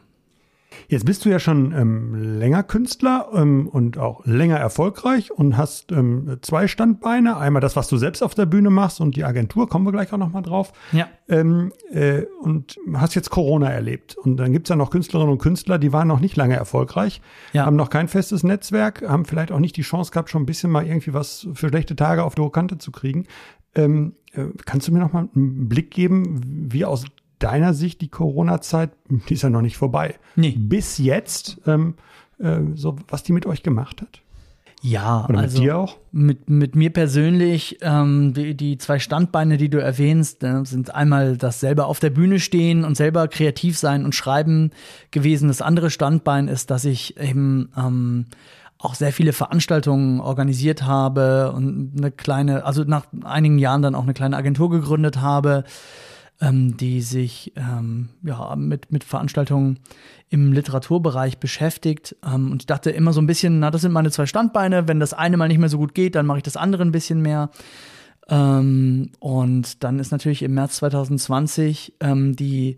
Jetzt 0.87 1.05
bist 1.05 1.25
du 1.25 1.29
ja 1.29 1.39
schon 1.39 1.71
ähm, 1.71 2.39
länger 2.39 2.63
Künstler 2.63 3.29
ähm, 3.33 3.67
und 3.67 3.97
auch 3.97 4.25
länger 4.25 4.57
erfolgreich 4.57 5.31
und 5.31 5.57
hast 5.57 5.91
ähm, 5.91 6.37
zwei 6.41 6.67
Standbeine. 6.67 7.37
Einmal 7.37 7.61
das, 7.61 7.75
was 7.75 7.87
du 7.87 7.97
selbst 7.97 8.23
auf 8.23 8.35
der 8.35 8.45
Bühne 8.45 8.69
machst 8.69 9.01
und 9.01 9.15
die 9.15 9.23
Agentur, 9.23 9.69
kommen 9.69 9.85
wir 9.85 9.91
gleich 9.91 10.11
auch 10.13 10.17
nochmal 10.17 10.41
drauf. 10.41 10.73
Ja. 10.91 11.07
Ähm, 11.27 11.71
äh, 11.91 12.23
und 12.41 12.77
hast 12.93 13.15
jetzt 13.15 13.29
Corona 13.29 13.69
erlebt. 13.69 14.15
Und 14.15 14.37
dann 14.37 14.51
gibt's 14.51 14.69
ja 14.69 14.75
noch 14.75 14.89
Künstlerinnen 14.89 15.31
und 15.31 15.39
Künstler, 15.39 15.77
die 15.77 15.93
waren 15.93 16.07
noch 16.07 16.19
nicht 16.19 16.35
lange 16.35 16.55
erfolgreich, 16.55 17.21
ja. 17.53 17.65
haben 17.65 17.75
noch 17.75 17.89
kein 17.89 18.07
festes 18.07 18.43
Netzwerk, 18.43 19.07
haben 19.07 19.25
vielleicht 19.25 19.51
auch 19.51 19.59
nicht 19.59 19.77
die 19.77 19.81
Chance 19.81 20.11
gehabt, 20.11 20.29
schon 20.29 20.43
ein 20.43 20.47
bisschen 20.47 20.71
mal 20.71 20.85
irgendwie 20.85 21.13
was 21.13 21.47
für 21.53 21.69
schlechte 21.69 21.95
Tage 21.95 22.23
auf 22.23 22.35
die 22.35 22.49
Kante 22.49 22.77
zu 22.77 22.91
kriegen. 22.91 23.25
Ähm, 23.75 24.15
äh, 24.33 24.45
kannst 24.65 24.87
du 24.87 24.91
mir 24.91 24.99
noch 24.99 25.13
mal 25.13 25.29
einen 25.35 25.69
Blick 25.69 25.91
geben, 25.91 26.67
wie 26.71 26.85
aus 26.85 27.05
deiner 27.39 27.73
Sicht 27.73 28.01
die 28.01 28.09
Corona-Zeit, 28.09 28.91
die 29.07 29.33
ist 29.33 29.43
ja 29.43 29.49
noch 29.49 29.61
nicht 29.61 29.77
vorbei, 29.77 30.15
nee. 30.35 30.55
bis 30.57 30.97
jetzt, 30.97 31.59
ähm, 31.65 31.95
äh, 32.39 32.59
so 32.75 32.97
was 33.07 33.23
die 33.23 33.33
mit 33.33 33.45
euch 33.45 33.63
gemacht 33.63 34.01
hat? 34.01 34.21
Ja, 34.81 35.25
Oder 35.27 35.39
also 35.39 35.57
mit 35.57 35.65
dir 35.65 35.77
auch? 35.77 35.97
Mit, 36.11 36.49
mit 36.49 36.75
mir 36.75 36.89
persönlich, 36.91 37.79
ähm, 37.81 38.33
die, 38.33 38.55
die 38.55 38.77
zwei 38.77 38.99
Standbeine, 38.99 39.57
die 39.57 39.69
du 39.69 39.81
erwähnst, 39.81 40.43
äh, 40.43 40.63
sind 40.63 40.95
einmal 40.95 41.35
das 41.35 41.59
selber 41.59 41.87
auf 41.87 41.99
der 41.99 42.11
Bühne 42.11 42.39
stehen 42.39 42.85
und 42.85 42.95
selber 42.95 43.27
kreativ 43.27 43.77
sein 43.77 44.05
und 44.05 44.15
schreiben 44.15 44.71
gewesen. 45.11 45.49
Das 45.49 45.61
andere 45.61 45.89
Standbein 45.89 46.47
ist, 46.47 46.71
dass 46.71 46.85
ich 46.85 47.19
eben 47.19 47.71
ähm, 47.77 48.27
auch 48.77 48.95
sehr 48.95 49.11
viele 49.11 49.33
Veranstaltungen 49.33 50.21
organisiert 50.21 50.83
habe 50.83 51.51
und 51.51 51.91
eine 51.97 52.11
kleine, 52.11 52.63
also 52.63 52.85
nach 52.85 53.05
einigen 53.25 53.59
Jahren 53.59 53.81
dann 53.81 53.95
auch 53.95 54.03
eine 54.03 54.13
kleine 54.13 54.37
Agentur 54.37 54.69
gegründet 54.69 55.19
habe, 55.19 55.65
ähm, 56.41 56.77
die 56.77 57.01
sich 57.01 57.53
ähm, 57.55 58.09
ja, 58.23 58.55
mit, 58.55 58.91
mit 58.91 59.03
Veranstaltungen 59.03 59.79
im 60.29 60.53
Literaturbereich 60.53 61.39
beschäftigt. 61.39 62.15
Ähm, 62.25 62.51
und 62.51 62.61
ich 62.61 62.65
dachte 62.67 62.91
immer 62.91 63.13
so 63.13 63.21
ein 63.21 63.27
bisschen, 63.27 63.59
na, 63.59 63.71
das 63.71 63.81
sind 63.81 63.91
meine 63.91 64.11
zwei 64.11 64.25
Standbeine. 64.25 64.87
Wenn 64.87 64.99
das 64.99 65.13
eine 65.13 65.37
mal 65.37 65.47
nicht 65.47 65.57
mehr 65.57 65.69
so 65.69 65.77
gut 65.77 65.93
geht, 65.93 66.15
dann 66.15 66.25
mache 66.25 66.37
ich 66.37 66.43
das 66.43 66.57
andere 66.57 66.83
ein 66.83 66.91
bisschen 66.91 67.21
mehr. 67.21 67.49
Ähm, 68.29 69.11
und 69.19 69.83
dann 69.83 69.99
ist 69.99 70.11
natürlich 70.11 70.43
im 70.43 70.53
März 70.53 70.77
2020 70.77 71.95
ähm, 71.99 72.35
die 72.35 72.77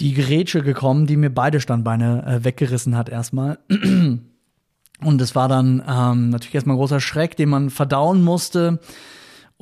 die 0.00 0.14
Gerätsche 0.14 0.62
gekommen, 0.62 1.06
die 1.06 1.16
mir 1.16 1.30
beide 1.30 1.60
Standbeine 1.60 2.24
äh, 2.26 2.44
weggerissen 2.44 2.96
hat 2.96 3.08
erstmal. 3.08 3.58
Und 3.68 5.20
es 5.20 5.34
war 5.34 5.48
dann 5.48 5.82
ähm, 5.86 6.30
natürlich 6.30 6.54
erstmal 6.54 6.76
ein 6.76 6.78
großer 6.78 7.00
Schreck, 7.00 7.36
den 7.36 7.48
man 7.48 7.70
verdauen 7.70 8.22
musste 8.22 8.80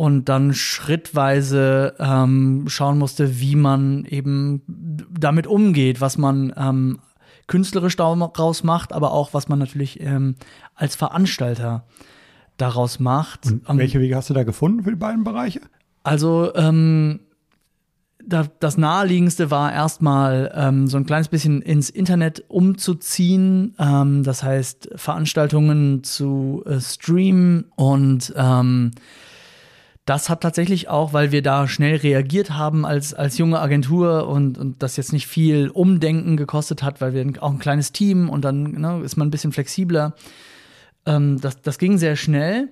und 0.00 0.30
dann 0.30 0.54
schrittweise 0.54 1.94
ähm, 1.98 2.64
schauen 2.68 2.96
musste, 2.96 3.38
wie 3.38 3.54
man 3.54 4.06
eben 4.06 4.62
damit 4.66 5.46
umgeht, 5.46 6.00
was 6.00 6.16
man 6.16 6.54
ähm, 6.56 7.00
künstlerisch 7.48 7.96
daraus 7.96 8.64
macht, 8.64 8.94
aber 8.94 9.12
auch 9.12 9.34
was 9.34 9.50
man 9.50 9.58
natürlich 9.58 10.00
ähm, 10.00 10.36
als 10.74 10.96
Veranstalter 10.96 11.84
daraus 12.56 12.98
macht. 12.98 13.44
Und 13.44 13.76
welche 13.76 14.00
Wege 14.00 14.16
hast 14.16 14.30
du 14.30 14.34
da 14.34 14.42
gefunden 14.42 14.84
für 14.84 14.88
die 14.88 14.96
beiden 14.96 15.22
Bereiche? 15.22 15.60
Also 16.02 16.54
ähm, 16.54 17.20
das 18.26 18.78
naheliegendste 18.78 19.50
war 19.50 19.70
erstmal 19.70 20.50
ähm, 20.54 20.86
so 20.86 20.96
ein 20.96 21.04
kleines 21.04 21.28
bisschen 21.28 21.60
ins 21.60 21.90
Internet 21.90 22.42
umzuziehen, 22.48 23.74
ähm, 23.78 24.22
das 24.22 24.42
heißt 24.42 24.92
Veranstaltungen 24.94 26.04
zu 26.04 26.62
äh, 26.64 26.80
streamen 26.80 27.66
und 27.76 28.32
ähm, 28.34 28.92
das 30.10 30.28
hat 30.28 30.40
tatsächlich 30.40 30.88
auch, 30.88 31.12
weil 31.12 31.30
wir 31.30 31.40
da 31.40 31.68
schnell 31.68 31.94
reagiert 31.94 32.50
haben 32.50 32.84
als, 32.84 33.14
als 33.14 33.38
junge 33.38 33.60
Agentur 33.60 34.26
und, 34.26 34.58
und 34.58 34.82
das 34.82 34.96
jetzt 34.96 35.12
nicht 35.12 35.28
viel 35.28 35.68
Umdenken 35.68 36.36
gekostet 36.36 36.82
hat, 36.82 37.00
weil 37.00 37.14
wir 37.14 37.40
auch 37.40 37.52
ein 37.52 37.60
kleines 37.60 37.92
Team 37.92 38.28
und 38.28 38.44
dann 38.44 38.72
ne, 38.72 39.02
ist 39.04 39.16
man 39.16 39.28
ein 39.28 39.30
bisschen 39.30 39.52
flexibler. 39.52 40.16
Ähm, 41.06 41.40
das, 41.40 41.62
das 41.62 41.78
ging 41.78 41.96
sehr 41.96 42.16
schnell. 42.16 42.70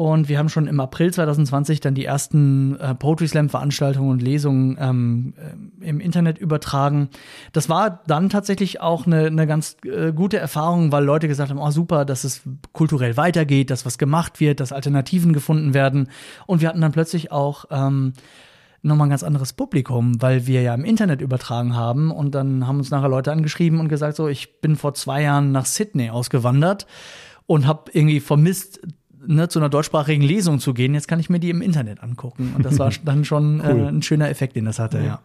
Und 0.00 0.30
wir 0.30 0.38
haben 0.38 0.48
schon 0.48 0.66
im 0.66 0.80
April 0.80 1.12
2020 1.12 1.80
dann 1.80 1.94
die 1.94 2.06
ersten 2.06 2.74
äh, 2.80 2.94
Poetry 2.94 3.28
Slam 3.28 3.50
Veranstaltungen 3.50 4.08
und 4.08 4.22
Lesungen 4.22 4.78
ähm, 4.80 5.34
äh, 5.36 5.86
im 5.86 6.00
Internet 6.00 6.38
übertragen. 6.38 7.10
Das 7.52 7.68
war 7.68 8.00
dann 8.06 8.30
tatsächlich 8.30 8.80
auch 8.80 9.04
eine, 9.04 9.26
eine 9.26 9.46
ganz 9.46 9.76
äh, 9.84 10.14
gute 10.14 10.38
Erfahrung, 10.38 10.90
weil 10.90 11.04
Leute 11.04 11.28
gesagt 11.28 11.50
haben, 11.50 11.58
oh 11.58 11.70
super, 11.70 12.06
dass 12.06 12.24
es 12.24 12.40
kulturell 12.72 13.18
weitergeht, 13.18 13.68
dass 13.68 13.84
was 13.84 13.98
gemacht 13.98 14.40
wird, 14.40 14.60
dass 14.60 14.72
Alternativen 14.72 15.34
gefunden 15.34 15.74
werden. 15.74 16.08
Und 16.46 16.62
wir 16.62 16.68
hatten 16.70 16.80
dann 16.80 16.92
plötzlich 16.92 17.30
auch 17.30 17.66
ähm, 17.70 18.14
nochmal 18.80 19.06
ein 19.06 19.10
ganz 19.10 19.22
anderes 19.22 19.52
Publikum, 19.52 20.22
weil 20.22 20.46
wir 20.46 20.62
ja 20.62 20.72
im 20.72 20.86
Internet 20.86 21.20
übertragen 21.20 21.76
haben 21.76 22.10
und 22.10 22.34
dann 22.34 22.66
haben 22.66 22.78
uns 22.78 22.90
nachher 22.90 23.10
Leute 23.10 23.32
angeschrieben 23.32 23.78
und 23.78 23.90
gesagt, 23.90 24.16
so, 24.16 24.28
ich 24.28 24.62
bin 24.62 24.76
vor 24.76 24.94
zwei 24.94 25.20
Jahren 25.20 25.52
nach 25.52 25.66
Sydney 25.66 26.08
ausgewandert 26.08 26.86
und 27.44 27.66
habe 27.66 27.90
irgendwie 27.92 28.20
vermisst, 28.20 28.80
ne, 29.26 29.48
zu 29.48 29.58
einer 29.58 29.68
deutschsprachigen 29.68 30.22
Lesung 30.22 30.58
zu 30.58 30.74
gehen. 30.74 30.94
Jetzt 30.94 31.08
kann 31.08 31.20
ich 31.20 31.30
mir 31.30 31.40
die 31.40 31.50
im 31.50 31.62
Internet 31.62 32.02
angucken. 32.02 32.54
Und 32.56 32.64
das 32.64 32.78
war 32.78 32.90
dann 33.04 33.24
schon 33.24 33.60
äh, 33.60 33.72
cool. 33.72 33.80
äh, 33.80 33.88
ein 33.88 34.02
schöner 34.02 34.28
Effekt, 34.30 34.56
den 34.56 34.64
das 34.64 34.78
hatte, 34.78 34.98
ja. 34.98 35.04
ja. 35.04 35.20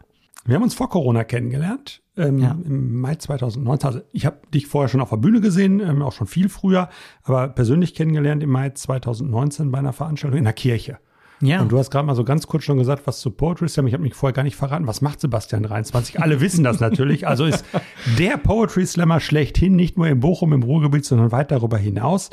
Wir 0.47 0.55
haben 0.55 0.63
uns 0.63 0.75
vor 0.75 0.89
Corona 0.89 1.23
kennengelernt, 1.23 2.03
ähm, 2.17 2.37
ja. 2.37 2.55
im 2.63 2.99
Mai 2.99 3.15
2019. 3.15 3.87
Also 3.87 4.01
ich 4.11 4.27
habe 4.27 4.37
dich 4.53 4.67
vorher 4.67 4.89
schon 4.89 5.01
auf 5.01 5.09
der 5.09 5.17
Bühne 5.17 5.41
gesehen, 5.41 5.79
ähm, 5.79 6.03
auch 6.03 6.11
schon 6.11 6.27
viel 6.27 6.49
früher, 6.49 6.89
aber 7.23 7.47
persönlich 7.47 7.95
kennengelernt 7.95 8.43
im 8.43 8.51
Mai 8.51 8.69
2019 8.69 9.71
bei 9.71 9.79
einer 9.79 9.91
Veranstaltung 9.91 10.37
in 10.37 10.43
der 10.43 10.53
Kirche. 10.53 10.99
Ja. 11.41 11.61
Und 11.61 11.71
du 11.71 11.77
hast 11.77 11.91
gerade 11.91 12.05
mal 12.05 12.15
so 12.15 12.23
ganz 12.23 12.47
kurz 12.47 12.63
schon 12.63 12.77
gesagt, 12.77 13.07
was 13.07 13.19
zu 13.19 13.31
Poetry 13.31 13.67
Slam. 13.67 13.87
Ich 13.87 13.93
habe 13.93 14.03
mich 14.03 14.13
vorher 14.13 14.33
gar 14.33 14.43
nicht 14.43 14.55
verraten. 14.55 14.87
Was 14.87 15.01
macht 15.01 15.19
Sebastian 15.19 15.63
23? 15.63 16.21
Alle 16.21 16.39
wissen 16.39 16.63
das 16.63 16.79
natürlich. 16.79 17.27
Also 17.27 17.45
ist 17.45 17.65
der 18.17 18.37
Poetry 18.37 18.85
Slammer 18.85 19.19
schlechthin, 19.19 19.75
nicht 19.75 19.97
nur 19.97 20.07
in 20.07 20.19
Bochum 20.19 20.53
im 20.53 20.63
Ruhrgebiet, 20.63 21.05
sondern 21.05 21.31
weit 21.31 21.51
darüber 21.51 21.77
hinaus 21.77 22.29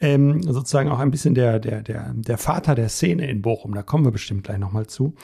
ähm, 0.00 0.42
sozusagen 0.42 0.88
auch 0.88 0.98
ein 0.98 1.10
bisschen 1.10 1.34
der, 1.34 1.58
der, 1.58 1.82
der, 1.82 2.12
der 2.14 2.38
Vater 2.38 2.74
der 2.74 2.88
Szene 2.88 3.30
in 3.30 3.42
Bochum. 3.42 3.74
Da 3.74 3.82
kommen 3.82 4.04
wir 4.04 4.10
bestimmt 4.10 4.44
gleich 4.44 4.58
nochmal 4.58 4.86
zu. 4.86 5.14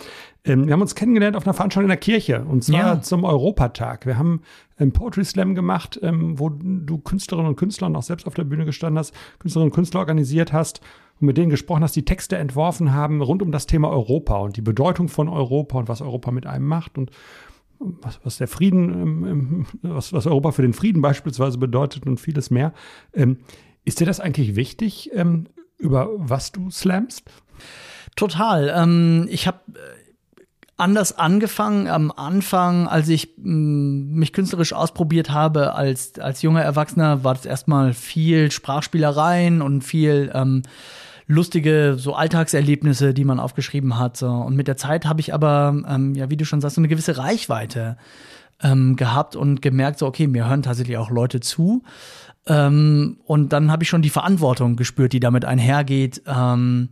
Ähm, 0.45 0.67
wir 0.67 0.75
haben 0.75 0.83
uns 0.83 0.95
kennengelernt 0.95 1.35
auf 1.37 1.47
einer 1.47 1.55
Veranstaltung 1.55 1.87
in 1.87 1.91
der 1.91 1.97
Kirche 1.97 2.45
und 2.45 2.63
zwar 2.63 2.79
ja. 2.79 3.01
zum 3.01 3.25
Europatag. 3.25 4.05
Wir 4.05 4.19
haben 4.19 4.43
einen 4.77 4.93
Poetry 4.93 5.25
Slam 5.25 5.55
gemacht, 5.55 5.99
ähm, 6.03 6.39
wo 6.39 6.51
du 6.51 6.99
Künstlerinnen 6.99 7.49
und 7.49 7.57
Künstler 7.57 7.87
und 7.87 7.97
auch 7.97 8.03
selbst 8.03 8.27
auf 8.27 8.35
der 8.35 8.45
Bühne 8.45 8.67
gestanden 8.67 8.99
hast, 8.99 9.15
Künstlerinnen 9.39 9.71
und 9.71 9.75
Künstler 9.75 10.01
organisiert 10.01 10.53
hast 10.53 10.83
und 11.21 11.27
mit 11.27 11.39
denen 11.39 11.49
gesprochen 11.49 11.83
hast, 11.83 11.97
die 11.97 12.05
Texte 12.05 12.37
entworfen 12.37 12.93
haben 12.93 13.23
rund 13.23 13.43
um 13.43 13.53
das 13.53 13.67
Thema 13.67 13.89
Europa 13.89 14.37
und 14.37 14.59
die 14.59 14.63
Bedeutung 14.63 15.09
von 15.09 15.31
Europa 15.31 15.79
und 15.79 15.89
was 15.89 16.03
Europa 16.03 16.31
mit 16.31 16.47
einem 16.47 16.67
macht 16.67 16.99
und 16.99 17.11
was, 17.79 18.21
was 18.25 18.39
der 18.39 18.49
Frieden, 18.49 19.67
was, 19.83 20.13
was 20.13 20.27
Europa 20.27 20.53
für 20.53 20.63
den 20.63 20.73
Frieden 20.73 21.03
beispielsweise 21.03 21.59
bedeutet 21.59 22.07
und 22.07 22.21
vieles 22.21 22.51
mehr. 22.51 22.73
Ähm, 23.15 23.39
ist 23.87 24.01
dir 24.01 24.07
das 24.07 24.21
eigentlich 24.21 24.57
wichtig, 24.57 25.11
ähm, 25.15 25.47
über 25.79 26.09
was 26.17 26.53
du 26.53 26.71
slamst? 26.71 27.23
Total. 28.17 28.73
Ähm, 28.77 29.27
ich 29.31 29.47
habe 29.47 29.61
äh, 29.75 30.43
anders 30.77 31.17
angefangen 31.17 31.87
am 31.89 32.11
Anfang, 32.11 32.89
als 32.89 33.09
ich 33.09 33.35
mh, 33.39 33.55
mm, 33.55 34.15
mich 34.15 34.33
künstlerisch 34.33 34.73
ausprobiert 34.73 35.31
habe 35.31 35.75
als, 35.75 36.19
als 36.19 36.43
junger 36.43 36.63
Erwachsener, 36.63 37.25
war 37.25 37.35
das 37.35 37.47
erstmal 37.47 37.95
viel 37.95 38.51
Sprachspielereien 38.51 39.63
und 39.63 39.83
viel 39.83 40.31
ähm, 40.35 40.63
lustige 41.29 41.95
so 41.97 42.15
Alltagserlebnisse, 42.15 43.15
die 43.15 43.25
man 43.25 43.39
aufgeschrieben 43.39 43.99
hat. 43.99 44.17
So. 44.17 44.29
Und 44.29 44.57
mit 44.57 44.69
der 44.69 44.77
Zeit 44.77 45.07
habe 45.07 45.21
ich 45.21 45.33
aber, 45.33 45.81
ähm, 45.89 46.15
ja, 46.15 46.29
wie 46.29 46.37
du 46.37 46.45
schon 46.45 46.61
sagst, 46.61 46.75
so 46.75 46.81
eine 46.81 46.89
gewisse 46.89 47.19
Reichweite 47.19 47.97
ähm, 48.63 48.97
gehabt 48.97 49.37
und 49.37 49.63
gemerkt, 49.63 49.99
so, 49.99 50.07
okay, 50.07 50.27
mir 50.27 50.49
hören 50.49 50.63
tatsächlich 50.63 50.97
auch 50.97 51.11
Leute 51.11 51.41
zu. 51.41 51.83
Ähm, 52.47 53.19
und 53.25 53.53
dann 53.53 53.71
habe 53.71 53.83
ich 53.83 53.89
schon 53.89 54.03
die 54.03 54.11
Verantwortung 54.11 54.77
gespürt, 54.77 55.13
die 55.13 55.21
damit 55.21 55.45
einhergeht. 55.45 56.23
Ähm, 56.27 56.91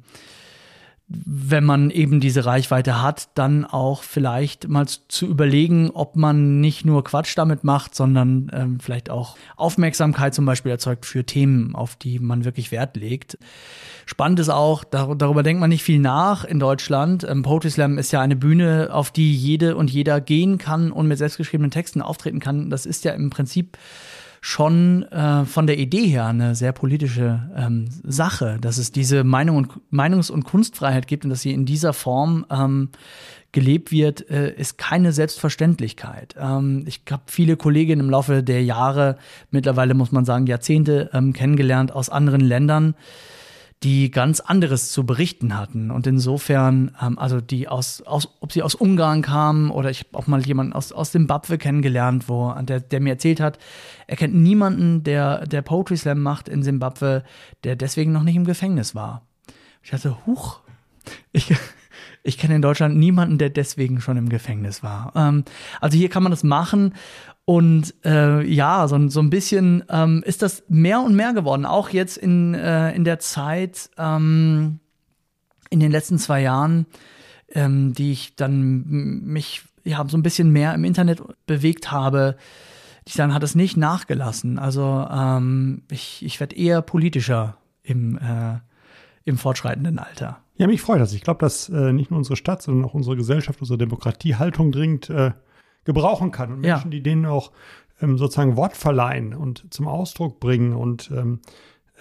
wenn 1.06 1.64
man 1.64 1.90
eben 1.90 2.18
diese 2.18 2.46
Reichweite 2.46 3.02
hat, 3.02 3.28
dann 3.34 3.66
auch 3.66 4.02
vielleicht 4.02 4.68
mal 4.68 4.86
zu 4.86 5.26
überlegen, 5.26 5.90
ob 5.90 6.16
man 6.16 6.60
nicht 6.60 6.86
nur 6.86 7.04
Quatsch 7.04 7.36
damit 7.36 7.62
macht, 7.62 7.94
sondern 7.94 8.50
ähm, 8.54 8.80
vielleicht 8.80 9.10
auch 9.10 9.36
Aufmerksamkeit 9.56 10.34
zum 10.34 10.46
Beispiel 10.46 10.72
erzeugt 10.72 11.04
für 11.04 11.24
Themen, 11.24 11.74
auf 11.74 11.96
die 11.96 12.18
man 12.18 12.46
wirklich 12.46 12.72
Wert 12.72 12.96
legt. 12.96 13.36
Spannend 14.06 14.40
ist 14.40 14.48
auch, 14.48 14.82
dar 14.82 15.14
darüber 15.14 15.42
denkt 15.42 15.60
man 15.60 15.68
nicht 15.68 15.82
viel 15.82 16.00
nach 16.00 16.44
in 16.44 16.58
Deutschland. 16.58 17.22
Ähm, 17.28 17.42
Poetry 17.42 17.70
Slam 17.70 17.98
ist 17.98 18.10
ja 18.10 18.22
eine 18.22 18.36
Bühne, 18.36 18.88
auf 18.90 19.10
die 19.10 19.34
jede 19.34 19.76
und 19.76 19.90
jeder 19.90 20.22
gehen 20.22 20.56
kann 20.56 20.90
und 20.90 21.06
mit 21.06 21.18
selbstgeschriebenen 21.18 21.70
Texten 21.70 22.00
auftreten 22.00 22.40
kann. 22.40 22.70
Das 22.70 22.86
ist 22.86 23.04
ja 23.04 23.12
im 23.12 23.28
Prinzip 23.28 23.76
schon 24.46 25.04
äh, 25.04 25.46
von 25.46 25.66
der 25.66 25.78
Idee 25.78 26.06
her 26.06 26.26
eine 26.26 26.54
sehr 26.54 26.72
politische 26.72 27.48
ähm, 27.56 27.86
Sache, 28.02 28.58
dass 28.60 28.76
es 28.76 28.92
diese 28.92 29.24
Meinung 29.24 29.56
und, 29.56 29.72
Meinungs- 29.90 30.30
und 30.30 30.44
Kunstfreiheit 30.44 31.06
gibt 31.06 31.24
und 31.24 31.30
dass 31.30 31.40
sie 31.40 31.54
in 31.54 31.64
dieser 31.64 31.94
Form 31.94 32.44
ähm, 32.50 32.90
gelebt 33.52 33.90
wird, 33.90 34.28
äh, 34.28 34.52
ist 34.52 34.76
keine 34.76 35.12
Selbstverständlichkeit. 35.12 36.34
Ähm, 36.38 36.84
ich 36.86 37.00
habe 37.10 37.22
viele 37.24 37.56
Kolleginnen 37.56 38.02
im 38.02 38.10
Laufe 38.10 38.42
der 38.42 38.62
Jahre, 38.62 39.16
mittlerweile 39.50 39.94
muss 39.94 40.12
man 40.12 40.26
sagen 40.26 40.46
Jahrzehnte, 40.46 41.08
ähm, 41.14 41.32
kennengelernt 41.32 41.90
aus 41.92 42.10
anderen 42.10 42.42
Ländern, 42.42 42.96
die 43.84 44.10
ganz 44.10 44.40
anderes 44.40 44.90
zu 44.90 45.04
berichten 45.04 45.56
hatten. 45.56 45.90
Und 45.90 46.06
insofern, 46.06 46.96
ähm, 47.00 47.18
also 47.18 47.40
die 47.42 47.68
aus, 47.68 48.00
aus, 48.02 48.28
ob 48.40 48.50
sie 48.50 48.62
aus 48.62 48.74
Ungarn 48.74 49.20
kamen 49.20 49.70
oder 49.70 49.90
ich 49.90 50.00
habe 50.00 50.18
auch 50.18 50.26
mal 50.26 50.44
jemanden 50.44 50.72
aus, 50.72 50.90
aus 50.90 51.12
Zimbabwe 51.12 51.58
kennengelernt, 51.58 52.28
wo, 52.28 52.52
der, 52.62 52.80
der 52.80 53.00
mir 53.00 53.10
erzählt 53.10 53.40
hat, 53.40 53.58
er 54.06 54.16
kennt 54.16 54.34
niemanden, 54.34 55.04
der, 55.04 55.46
der 55.46 55.60
Poetry 55.60 55.98
Slam 55.98 56.20
macht 56.20 56.48
in 56.48 56.62
Zimbabwe, 56.62 57.24
der 57.62 57.76
deswegen 57.76 58.12
noch 58.12 58.22
nicht 58.22 58.36
im 58.36 58.44
Gefängnis 58.44 58.94
war. 58.94 59.26
Ich 59.82 59.90
dachte, 59.90 60.16
huch, 60.26 60.60
ich, 61.32 61.54
ich 62.24 62.38
kenne 62.38 62.56
in 62.56 62.62
Deutschland 62.62 62.96
niemanden, 62.96 63.38
der 63.38 63.50
deswegen 63.50 64.00
schon 64.00 64.16
im 64.16 64.28
Gefängnis 64.28 64.82
war. 64.82 65.12
Ähm, 65.14 65.44
also 65.80 65.96
hier 65.96 66.08
kann 66.08 66.24
man 66.24 66.32
das 66.32 66.42
machen 66.42 66.94
und 67.44 67.94
äh, 68.04 68.42
ja, 68.42 68.88
so, 68.88 69.08
so 69.08 69.20
ein 69.20 69.30
bisschen 69.30 69.84
ähm, 69.90 70.22
ist 70.26 70.40
das 70.42 70.64
mehr 70.68 71.00
und 71.00 71.14
mehr 71.14 71.34
geworden. 71.34 71.66
Auch 71.66 71.90
jetzt 71.90 72.16
in, 72.16 72.54
äh, 72.54 72.92
in 72.94 73.04
der 73.04 73.18
Zeit, 73.18 73.90
ähm, 73.98 74.80
in 75.68 75.80
den 75.80 75.92
letzten 75.92 76.18
zwei 76.18 76.40
Jahren, 76.40 76.86
ähm, 77.52 77.92
die 77.92 78.12
ich 78.12 78.34
dann 78.36 79.20
mich 79.24 79.62
ja 79.84 80.02
so 80.08 80.16
ein 80.16 80.22
bisschen 80.22 80.50
mehr 80.50 80.74
im 80.74 80.84
Internet 80.84 81.22
bewegt 81.46 81.92
habe, 81.92 82.36
dann 83.16 83.34
hat 83.34 83.42
es 83.42 83.54
nicht 83.54 83.76
nachgelassen. 83.76 84.58
Also 84.58 85.06
ähm, 85.10 85.82
ich, 85.90 86.24
ich 86.24 86.40
werde 86.40 86.56
eher 86.56 86.80
politischer 86.80 87.58
im, 87.82 88.16
äh, 88.16 88.60
im 89.24 89.38
fortschreitenden 89.38 89.98
Alter. 89.98 90.40
Ja, 90.56 90.66
mich 90.66 90.82
freut 90.82 91.00
das. 91.00 91.12
Ich 91.12 91.22
glaube, 91.22 91.40
dass 91.40 91.68
äh, 91.68 91.92
nicht 91.92 92.10
nur 92.10 92.18
unsere 92.18 92.36
Stadt, 92.36 92.62
sondern 92.62 92.84
auch 92.84 92.94
unsere 92.94 93.16
Gesellschaft, 93.16 93.60
unsere 93.60 93.78
Demokratiehaltung 93.78 94.70
dringend 94.70 95.10
äh, 95.10 95.32
gebrauchen 95.84 96.30
kann. 96.30 96.52
Und 96.52 96.60
Menschen, 96.60 96.90
ja. 96.92 96.96
die 96.96 97.02
denen 97.02 97.26
auch 97.26 97.50
ähm, 98.00 98.18
sozusagen 98.18 98.56
Wort 98.56 98.76
verleihen 98.76 99.34
und 99.34 99.72
zum 99.72 99.88
Ausdruck 99.88 100.40
bringen 100.40 100.74
und 100.74 101.10
ähm, 101.10 101.40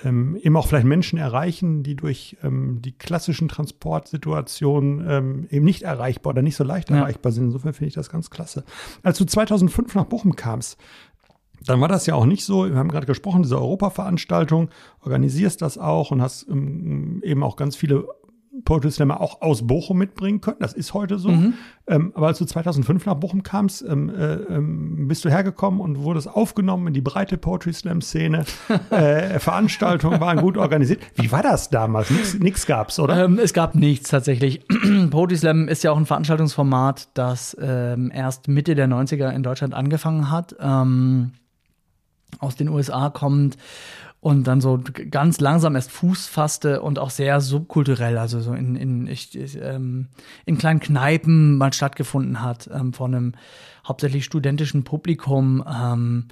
ähm, 0.04 0.36
eben 0.42 0.58
auch 0.58 0.68
vielleicht 0.68 0.86
Menschen 0.86 1.18
erreichen, 1.18 1.84
die 1.84 1.96
durch 1.96 2.38
ähm, 2.44 2.82
die 2.82 2.92
klassischen 2.92 3.48
Transportsituationen 3.48 5.06
ähm, 5.08 5.48
eben 5.50 5.66
nicht 5.66 5.84
erreichbar 5.84 6.32
oder 6.32 6.42
nicht 6.42 6.56
so 6.56 6.64
leicht 6.64 6.90
ja. 6.90 6.98
erreichbar 6.98 7.32
sind. 7.32 7.46
Insofern 7.46 7.74
finde 7.74 7.90
ich 7.90 7.94
das 7.94 8.10
ganz 8.10 8.30
klasse. 8.30 8.64
Als 9.02 9.18
du 9.18 9.26
2005 9.26 9.96
nach 9.96 10.06
Bochum 10.06 10.36
kamst, 10.36 10.78
dann 11.66 11.82
war 11.82 11.88
das 11.88 12.06
ja 12.06 12.16
auch 12.16 12.26
nicht 12.26 12.46
so. 12.46 12.70
Wir 12.70 12.76
haben 12.76 12.90
gerade 12.90 13.06
gesprochen, 13.06 13.44
diese 13.44 13.58
Europaveranstaltung, 13.58 14.70
organisierst 15.02 15.62
das 15.62 15.78
auch 15.78 16.12
und 16.12 16.22
hast 16.22 16.48
ähm, 16.50 17.22
eben 17.24 17.44
auch 17.44 17.56
ganz 17.56 17.76
viele 17.76 18.08
Poetry 18.66 18.92
Slammer 18.92 19.20
auch 19.20 19.42
aus 19.42 19.66
Bochum 19.66 19.98
mitbringen 19.98 20.40
können. 20.40 20.58
Das 20.60 20.74
ist 20.74 20.94
heute 20.94 21.18
so. 21.18 21.30
Mhm. 21.30 21.56
Ähm, 21.88 22.12
aber 22.16 22.28
als 22.28 22.38
du 22.38 22.46
2005 22.46 23.06
nach 23.06 23.16
Bochum 23.16 23.42
kamst, 23.42 23.84
ähm, 23.88 24.10
äh, 24.10 24.36
ähm, 24.36 25.08
bist 25.08 25.26
du 25.26 25.30
hergekommen 25.30 25.80
und 25.80 26.04
wurdest 26.04 26.28
aufgenommen 26.30 26.88
in 26.88 26.94
die 26.94 27.02
breite 27.02 27.38
Poetry 27.38 27.74
Slam 27.74 28.02
Szene. 28.02 28.46
äh, 28.92 29.40
Veranstaltungen 29.40 30.20
waren 30.22 30.38
gut 30.38 30.58
organisiert. 30.58 31.02
Wie 31.16 31.32
war 31.32 31.42
das 31.42 31.72
damals? 31.72 32.10
Nichts 32.40 32.68
gab's, 32.68 33.00
oder? 33.00 33.26
Ähm, 33.26 33.40
es 33.40 33.54
gab 33.54 33.74
nichts 33.74 34.10
tatsächlich. 34.10 34.66
Poetry 35.10 35.38
Slam 35.38 35.68
ist 35.68 35.84
ja 35.84 35.92
auch 35.92 35.98
ein 35.98 36.06
Veranstaltungsformat, 36.06 37.10
das 37.16 37.58
ähm, 37.60 38.12
erst 38.14 38.48
Mitte 38.48 38.76
der 38.76 38.88
90er 38.88 39.32
in 39.32 39.42
Deutschland 39.42 39.74
angefangen 39.74 40.30
hat. 40.30 40.56
Ähm, 40.60 41.32
aus 42.40 42.56
den 42.56 42.70
USA 42.70 43.10
kommt 43.10 43.58
und 44.20 44.46
dann 44.46 44.62
so 44.62 44.80
ganz 45.12 45.42
langsam 45.42 45.76
erst 45.76 45.92
Fuß 45.92 46.28
fasste 46.28 46.82
und 46.82 46.98
auch 46.98 47.10
sehr 47.10 47.42
subkulturell, 47.42 48.18
also 48.18 48.40
so 48.40 48.54
in, 48.54 48.76
in, 48.76 49.08
ich, 49.08 49.38
ähm, 49.62 50.08
in 50.46 50.58
kleinen 50.58 50.80
Kneipen 50.80 51.58
mal 51.58 51.74
stattgefunden 51.74 52.42
hat, 52.42 52.70
ähm, 52.74 52.94
von 52.94 53.14
einem 53.14 53.34
hauptsächlich 53.86 54.24
studentischen 54.24 54.86
Publikum. 54.86 55.64
Ähm, 55.68 56.28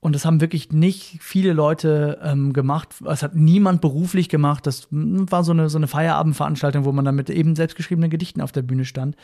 Und 0.00 0.14
das 0.14 0.24
haben 0.24 0.40
wirklich 0.40 0.70
nicht 0.72 1.18
viele 1.22 1.54
Leute 1.54 2.18
ähm, 2.22 2.52
gemacht. 2.52 2.88
Es 3.06 3.22
hat 3.22 3.34
niemand 3.34 3.80
beruflich 3.80 4.28
gemacht. 4.28 4.66
Das 4.66 4.88
war 4.90 5.42
so 5.44 5.52
eine, 5.52 5.68
so 5.68 5.78
eine 5.78 5.88
Feierabendveranstaltung, 5.88 6.84
wo 6.84 6.92
man 6.92 7.04
dann 7.04 7.16
mit 7.16 7.30
eben 7.30 7.56
selbstgeschriebenen 7.56 8.10
Gedichten 8.10 8.40
auf 8.42 8.52
der 8.52 8.62
Bühne 8.62 8.84
stand. 8.84 9.16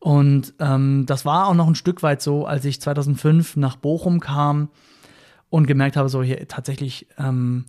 Und 0.00 0.54
ähm, 0.60 1.04
das 1.06 1.24
war 1.24 1.46
auch 1.46 1.54
noch 1.54 1.66
ein 1.66 1.74
Stück 1.74 2.02
weit 2.02 2.22
so, 2.22 2.46
als 2.46 2.64
ich 2.64 2.80
2005 2.80 3.56
nach 3.56 3.76
Bochum 3.76 4.20
kam 4.20 4.68
und 5.50 5.66
gemerkt 5.66 5.96
habe, 5.96 6.08
so 6.08 6.22
hier 6.22 6.46
tatsächlich 6.48 7.06
ähm, 7.18 7.66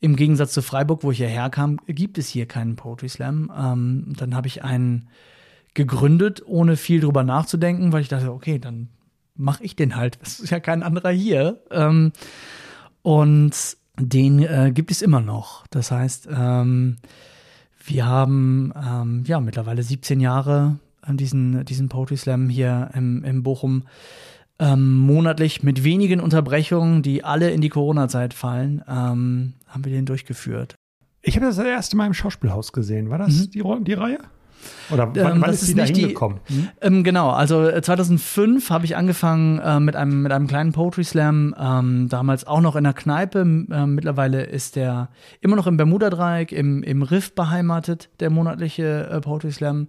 im 0.00 0.16
Gegensatz 0.16 0.52
zu 0.52 0.62
Freiburg, 0.62 1.04
wo 1.04 1.12
ich 1.12 1.18
hierher 1.18 1.48
kam, 1.50 1.78
gibt 1.86 2.18
es 2.18 2.28
hier 2.28 2.46
keinen 2.46 2.76
Poetry 2.76 3.08
Slam. 3.08 3.52
Ähm, 3.56 4.12
dann 4.16 4.34
habe 4.34 4.48
ich 4.48 4.64
einen 4.64 5.08
gegründet, 5.74 6.42
ohne 6.44 6.76
viel 6.76 7.00
drüber 7.00 7.22
nachzudenken, 7.22 7.92
weil 7.92 8.02
ich 8.02 8.08
dachte, 8.08 8.32
okay, 8.32 8.58
dann 8.58 8.88
mache 9.36 9.62
ich 9.64 9.76
den 9.76 9.96
halt. 9.96 10.18
Es 10.22 10.40
ist 10.40 10.50
ja 10.50 10.60
kein 10.60 10.82
anderer 10.82 11.10
hier. 11.10 11.62
Ähm, 11.70 12.12
und 13.02 13.76
den 13.98 14.42
äh, 14.42 14.72
gibt 14.74 14.90
es 14.90 15.02
immer 15.02 15.20
noch. 15.20 15.66
Das 15.68 15.90
heißt, 15.90 16.28
ähm, 16.30 16.96
wir 17.84 18.06
haben 18.06 18.72
ähm, 18.76 19.24
ja 19.26 19.40
mittlerweile 19.40 19.82
17 19.82 20.20
Jahre 20.20 20.78
diesen, 21.08 21.64
diesen 21.64 21.88
Poetry 21.88 22.16
Slam 22.16 22.48
hier 22.48 22.90
im, 22.94 23.24
im 23.24 23.42
Bochum 23.42 23.84
ähm, 24.58 24.98
monatlich 24.98 25.62
mit 25.62 25.84
wenigen 25.84 26.20
Unterbrechungen, 26.20 27.02
die 27.02 27.24
alle 27.24 27.50
in 27.50 27.60
die 27.60 27.68
Corona-Zeit 27.68 28.34
fallen, 28.34 28.82
ähm, 28.88 29.54
haben 29.66 29.84
wir 29.84 29.92
den 29.92 30.06
durchgeführt. 30.06 30.76
Ich 31.22 31.36
habe 31.36 31.46
das, 31.46 31.56
das 31.56 31.66
erste 31.66 31.96
Mal 31.96 32.06
im 32.06 32.14
Schauspielhaus 32.14 32.72
gesehen. 32.72 33.10
War 33.10 33.18
das 33.18 33.46
mhm. 33.46 33.50
die, 33.50 33.84
die 33.84 33.92
Reihe? 33.94 34.18
Oder 34.90 35.14
wann, 35.14 35.36
ähm, 35.36 35.42
wann 35.42 35.50
ist 35.50 35.62
sie 35.62 35.74
da 35.74 35.84
hingekommen? 35.84 36.40
Die, 36.48 36.68
ähm, 36.80 37.04
genau, 37.04 37.30
also 37.30 37.68
2005 37.80 38.70
äh, 38.70 38.72
habe 38.72 38.84
ich 38.84 38.96
angefangen 38.96 39.58
äh, 39.58 39.80
mit, 39.80 39.96
einem, 39.96 40.22
mit 40.22 40.32
einem 40.32 40.46
kleinen 40.46 40.72
Poetry 40.72 41.04
Slam, 41.04 41.54
ähm, 41.58 42.08
damals 42.08 42.46
auch 42.46 42.60
noch 42.60 42.76
in 42.76 42.84
der 42.84 42.92
Kneipe. 42.92 43.40
Äh, 43.40 43.86
mittlerweile 43.86 44.44
ist 44.44 44.76
der 44.76 45.08
immer 45.40 45.56
noch 45.56 45.66
im 45.66 45.76
Bermuda-Dreieck, 45.76 46.52
im, 46.52 46.82
im 46.82 47.02
Riff 47.02 47.34
beheimatet, 47.34 48.10
der 48.20 48.30
monatliche 48.30 49.08
äh, 49.10 49.20
Poetry 49.20 49.52
Slam. 49.52 49.88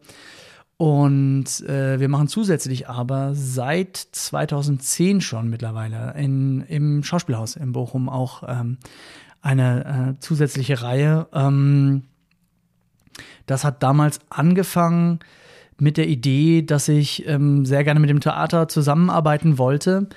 Und 0.83 1.61
äh, 1.61 1.97
wir 2.01 2.09
machen 2.09 2.27
zusätzlich 2.27 2.89
aber 2.89 3.35
seit 3.35 3.95
2010 3.95 5.21
schon 5.21 5.49
mittlerweile 5.49 6.13
in, 6.17 6.59
im 6.63 7.03
Schauspielhaus 7.05 7.55
in 7.55 7.71
Bochum 7.71 8.09
auch 8.09 8.43
ähm, 8.45 8.79
eine 9.41 10.17
äh, 10.17 10.19
zusätzliche 10.19 10.81
Reihe. 10.81 11.27
Ähm, 11.31 12.03
das 13.45 13.63
hat 13.63 13.81
damals 13.81 14.19
angefangen 14.27 15.19
mit 15.79 15.95
der 15.95 16.09
Idee, 16.09 16.63
dass 16.63 16.89
ich 16.89 17.25
ähm, 17.29 17.65
sehr 17.65 17.85
gerne 17.85 18.01
mit 18.01 18.09
dem 18.09 18.19
Theater 18.19 18.67
zusammenarbeiten 18.67 19.57
wollte 19.57 20.09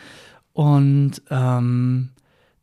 und 0.52 1.23
ähm, 1.30 2.08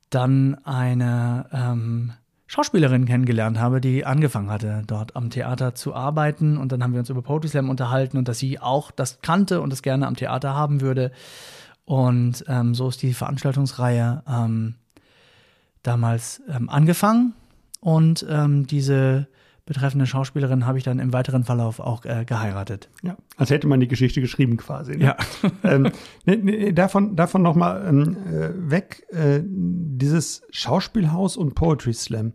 dann 0.09 0.55
eine 0.65 1.45
ähm, 1.53 2.11
Schauspielerin 2.53 3.05
kennengelernt 3.05 3.57
habe, 3.57 3.81
die 3.81 4.05
angefangen 4.05 4.51
hatte, 4.51 4.83
dort 4.85 5.15
am 5.15 5.31
Theater 5.31 5.73
zu 5.73 5.95
arbeiten. 5.95 6.57
Und 6.57 6.71
dann 6.71 6.83
haben 6.83 6.93
wir 6.93 6.99
uns 6.99 7.09
über 7.09 7.23
Poetry 7.23 7.47
Slam 7.47 7.67
unterhalten 7.67 8.15
und 8.15 8.27
dass 8.27 8.37
sie 8.37 8.59
auch 8.59 8.91
das 8.91 9.21
kannte 9.21 9.59
und 9.59 9.71
das 9.71 9.81
gerne 9.81 10.05
am 10.05 10.15
Theater 10.15 10.53
haben 10.53 10.79
würde. 10.79 11.11
Und 11.85 12.45
ähm, 12.47 12.75
so 12.75 12.89
ist 12.89 13.01
die 13.01 13.15
Veranstaltungsreihe 13.15 14.21
ähm, 14.29 14.75
damals 15.81 16.43
ähm, 16.47 16.69
angefangen. 16.69 17.33
Und 17.79 18.23
ähm, 18.29 18.67
diese 18.67 19.25
betreffende 19.65 20.05
Schauspielerin 20.05 20.65
habe 20.65 20.77
ich 20.77 20.83
dann 20.83 20.99
im 20.99 21.13
weiteren 21.13 21.43
Verlauf 21.43 21.79
auch 21.79 22.03
äh, 22.05 22.25
geheiratet. 22.25 22.89
Ja, 23.01 23.17
als 23.37 23.49
hätte 23.49 23.67
man 23.67 23.79
die 23.79 23.87
Geschichte 23.87 24.19
geschrieben 24.19 24.57
quasi. 24.57 24.97
Ne? 24.97 25.05
Ja. 25.05 25.17
ähm, 25.63 25.89
ne, 26.25 26.37
ne, 26.37 26.73
davon 26.73 27.15
davon 27.15 27.41
nochmal 27.41 27.85
ähm, 27.87 28.17
äh, 28.27 28.71
weg, 28.71 29.05
äh, 29.11 29.41
dieses 29.43 30.43
Schauspielhaus 30.51 31.37
und 31.37 31.55
Poetry 31.55 31.93
Slam. 31.93 32.33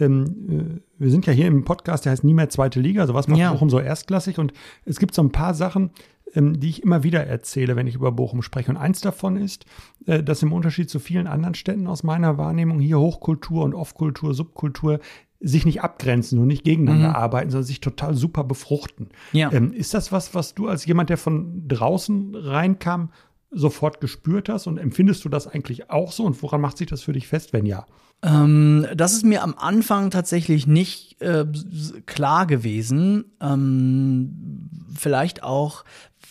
Ähm, 0.00 0.24
äh, 0.48 0.80
wir 0.98 1.10
sind 1.10 1.26
ja 1.26 1.32
hier 1.32 1.46
im 1.46 1.64
Podcast, 1.64 2.04
der 2.04 2.12
heißt 2.12 2.24
nie 2.24 2.34
mehr 2.34 2.48
zweite 2.48 2.80
Liga, 2.80 3.02
also 3.02 3.14
was 3.14 3.28
macht 3.28 3.38
ja. 3.38 3.52
Bochum 3.52 3.70
so 3.70 3.78
erstklassig 3.78 4.38
und 4.38 4.52
es 4.84 4.98
gibt 4.98 5.14
so 5.14 5.22
ein 5.22 5.30
paar 5.30 5.54
Sachen, 5.54 5.90
ähm, 6.34 6.58
die 6.58 6.68
ich 6.68 6.82
immer 6.82 7.04
wieder 7.04 7.24
erzähle, 7.24 7.76
wenn 7.76 7.86
ich 7.86 7.94
über 7.94 8.10
Bochum 8.10 8.42
spreche. 8.42 8.70
Und 8.70 8.76
eins 8.76 9.00
davon 9.00 9.36
ist, 9.36 9.66
äh, 10.06 10.22
dass 10.22 10.42
im 10.42 10.52
Unterschied 10.52 10.90
zu 10.90 10.98
vielen 10.98 11.28
anderen 11.28 11.54
Städten 11.54 11.86
aus 11.86 12.02
meiner 12.02 12.38
Wahrnehmung 12.38 12.80
hier 12.80 12.98
Hochkultur 12.98 13.64
und 13.64 13.74
Offkultur, 13.74 14.34
Subkultur 14.34 14.98
sich 15.44 15.66
nicht 15.66 15.82
abgrenzen 15.82 16.38
und 16.38 16.46
nicht 16.46 16.64
gegeneinander 16.64 17.10
mhm. 17.10 17.14
arbeiten, 17.14 17.50
sondern 17.50 17.66
sich 17.66 17.80
total 17.80 18.14
super 18.14 18.44
befruchten. 18.44 19.10
Ja. 19.32 19.52
Ähm, 19.52 19.72
ist 19.72 19.94
das 19.94 20.10
was, 20.10 20.34
was 20.34 20.54
du 20.54 20.68
als 20.68 20.86
jemand, 20.86 21.10
der 21.10 21.18
von 21.18 21.68
draußen 21.68 22.34
reinkam, 22.34 23.10
sofort 23.50 24.00
gespürt 24.00 24.48
hast 24.48 24.66
und 24.66 24.78
empfindest 24.78 25.24
du 25.24 25.28
das 25.28 25.46
eigentlich 25.46 25.90
auch 25.90 26.12
so 26.12 26.24
und 26.24 26.42
woran 26.42 26.60
macht 26.60 26.78
sich 26.78 26.88
das 26.88 27.02
für 27.02 27.12
dich 27.12 27.28
fest, 27.28 27.52
wenn 27.52 27.66
ja? 27.66 27.86
Ähm, 28.22 28.86
das 28.96 29.12
ist 29.12 29.24
mir 29.24 29.42
am 29.42 29.54
Anfang 29.56 30.10
tatsächlich 30.10 30.66
nicht 30.66 31.20
äh, 31.20 31.46
klar 32.06 32.46
gewesen. 32.46 33.26
Ähm, 33.40 34.70
vielleicht 34.94 35.42
auch, 35.42 35.84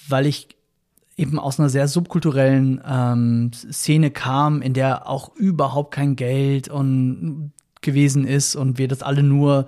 weil 0.10 0.26
ich 0.26 0.49
eben 1.15 1.39
aus 1.39 1.60
einer 1.60 1.69
sehr 1.69 1.88
subkulturellen 1.88 2.82
ähm, 2.86 3.52
Szene 3.54 4.10
kam, 4.12 4.62
in 4.62 4.73
der 4.73 5.08
auch 5.08 5.36
überhaupt 5.36 5.93
kein 5.93 6.15
Geld 6.15 6.67
und 6.67 7.54
gewesen 7.84 8.26
ist 8.26 8.56
und 8.56 8.78
wir 8.78 8.88
das 8.88 9.04
alle 9.04 9.24
nur 9.24 9.67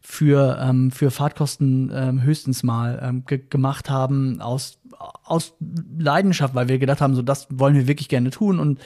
für, 0.00 0.58
ähm, 0.60 0.90
für 0.90 1.10
Fahrtkosten 1.10 1.90
ähm, 1.94 2.22
höchstens 2.22 2.62
mal 2.62 3.00
ähm, 3.02 3.24
ge 3.26 3.40
gemacht 3.48 3.90
haben 3.90 4.40
aus, 4.40 4.78
aus 5.24 5.54
Leidenschaft, 5.98 6.54
weil 6.54 6.68
wir 6.68 6.78
gedacht 6.78 7.00
haben, 7.00 7.14
so 7.14 7.22
das 7.22 7.46
wollen 7.50 7.74
wir 7.74 7.86
wirklich 7.86 8.08
gerne 8.08 8.30
tun 8.30 8.58
und 8.58 8.80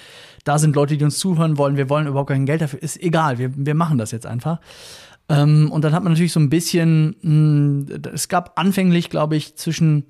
da 0.44 0.58
sind 0.58 0.76
Leute, 0.76 0.96
die 0.96 1.04
uns 1.04 1.18
zuhören 1.18 1.56
wollen, 1.56 1.76
wir 1.76 1.88
wollen 1.88 2.06
überhaupt 2.06 2.30
kein 2.30 2.46
Geld 2.46 2.60
dafür, 2.60 2.82
ist 2.82 3.00
egal, 3.00 3.38
wir, 3.38 3.52
wir 3.54 3.74
machen 3.74 3.98
das 3.98 4.10
jetzt 4.10 4.26
einfach. 4.26 4.60
Ähm, 5.28 5.70
und 5.72 5.82
dann 5.82 5.94
hat 5.94 6.02
man 6.02 6.12
natürlich 6.12 6.32
so 6.32 6.40
ein 6.40 6.50
bisschen, 6.50 7.16
mh, 7.22 8.10
es 8.12 8.28
gab 8.28 8.58
anfänglich, 8.58 9.08
glaube 9.08 9.36
ich, 9.36 9.56
zwischen 9.56 10.04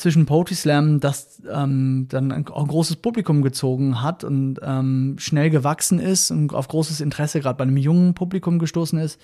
zwischen 0.00 0.24
Poetry 0.24 0.54
Slam, 0.54 0.98
das 0.98 1.42
ähm, 1.52 2.06
dann 2.08 2.32
ein, 2.32 2.46
ein, 2.46 2.66
großes 2.66 2.96
Publikum 2.96 3.42
gezogen 3.42 4.00
hat 4.00 4.24
und 4.24 4.58
ähm, 4.62 5.16
schnell 5.18 5.50
gewachsen 5.50 5.98
ist 5.98 6.30
und 6.30 6.54
auf 6.54 6.68
großes 6.68 7.02
Interesse 7.02 7.40
gerade 7.40 7.58
bei 7.58 7.64
einem 7.64 7.76
jungen 7.76 8.14
Publikum 8.14 8.58
gestoßen 8.58 8.98
ist. 8.98 9.20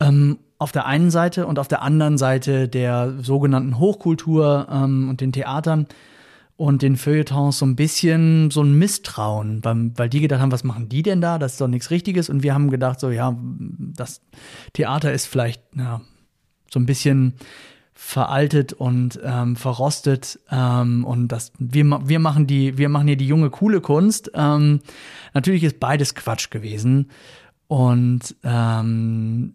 Ähm, 0.00 0.38
auf 0.58 0.72
der 0.72 0.86
einen 0.86 1.10
Seite 1.10 1.46
und 1.46 1.58
auf 1.58 1.68
der 1.68 1.82
anderen 1.82 2.16
Seite 2.16 2.68
der 2.68 3.16
sogenannten 3.20 3.78
Hochkultur 3.78 4.66
ähm, 4.70 5.10
und 5.10 5.20
den 5.20 5.32
Theatern 5.32 5.86
und 6.56 6.80
den 6.80 6.96
Feuilletons 6.96 7.58
so 7.58 7.66
ein 7.66 7.76
bisschen 7.76 8.50
so 8.50 8.62
ein 8.62 8.78
Misstrauen, 8.78 9.62
weil, 9.62 9.90
weil 9.94 10.08
die 10.08 10.20
gedacht 10.20 10.40
haben, 10.40 10.52
was 10.52 10.64
machen 10.64 10.88
die 10.88 11.02
denn 11.02 11.20
da? 11.20 11.38
Das 11.38 11.52
ist 11.52 11.60
doch 11.60 11.68
nichts 11.68 11.90
Richtiges. 11.90 12.30
Und 12.30 12.42
wir 12.42 12.54
haben 12.54 12.70
gedacht, 12.70 12.98
so 12.98 13.10
ja, 13.10 13.36
das 13.94 14.22
Theater 14.72 15.12
ist 15.12 15.26
vielleicht 15.26 15.62
ja, 15.76 16.00
so 16.72 16.80
ein 16.80 16.86
bisschen 16.86 17.34
veraltet 18.00 18.72
und 18.72 19.18
ähm, 19.24 19.56
verrostet 19.56 20.38
ähm, 20.52 21.04
und 21.04 21.28
das 21.28 21.52
wir 21.58 21.84
wir 21.84 22.20
machen 22.20 22.46
die 22.46 22.78
wir 22.78 22.88
machen 22.88 23.08
hier 23.08 23.16
die 23.16 23.26
junge 23.26 23.50
coole 23.50 23.80
Kunst. 23.80 24.30
Ähm, 24.34 24.80
natürlich 25.34 25.64
ist 25.64 25.80
beides 25.80 26.14
Quatsch 26.14 26.50
gewesen 26.50 27.10
und 27.66 28.36
ähm, 28.44 29.54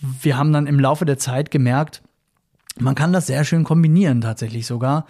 wir 0.00 0.38
haben 0.38 0.54
dann 0.54 0.66
im 0.66 0.80
Laufe 0.80 1.04
der 1.04 1.18
Zeit 1.18 1.50
gemerkt 1.50 2.02
man 2.78 2.94
kann 2.94 3.12
das 3.12 3.26
sehr 3.26 3.44
schön 3.44 3.64
kombinieren 3.64 4.20
tatsächlich 4.20 4.66
sogar. 4.66 5.06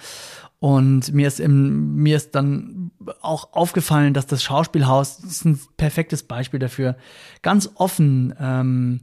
Und 0.58 1.12
mir 1.14 1.28
ist 1.28 1.38
im, 1.40 1.94
mir 1.96 2.16
ist 2.16 2.34
dann 2.34 2.90
auch 3.22 3.52
aufgefallen 3.52 4.12
dass 4.12 4.26
das 4.26 4.42
Schauspielhaus 4.42 5.18
das 5.18 5.30
ist 5.30 5.44
ein 5.44 5.60
perfektes 5.76 6.24
Beispiel 6.24 6.58
dafür 6.58 6.96
ganz 7.42 7.70
offen 7.76 8.34
ähm, 8.38 9.00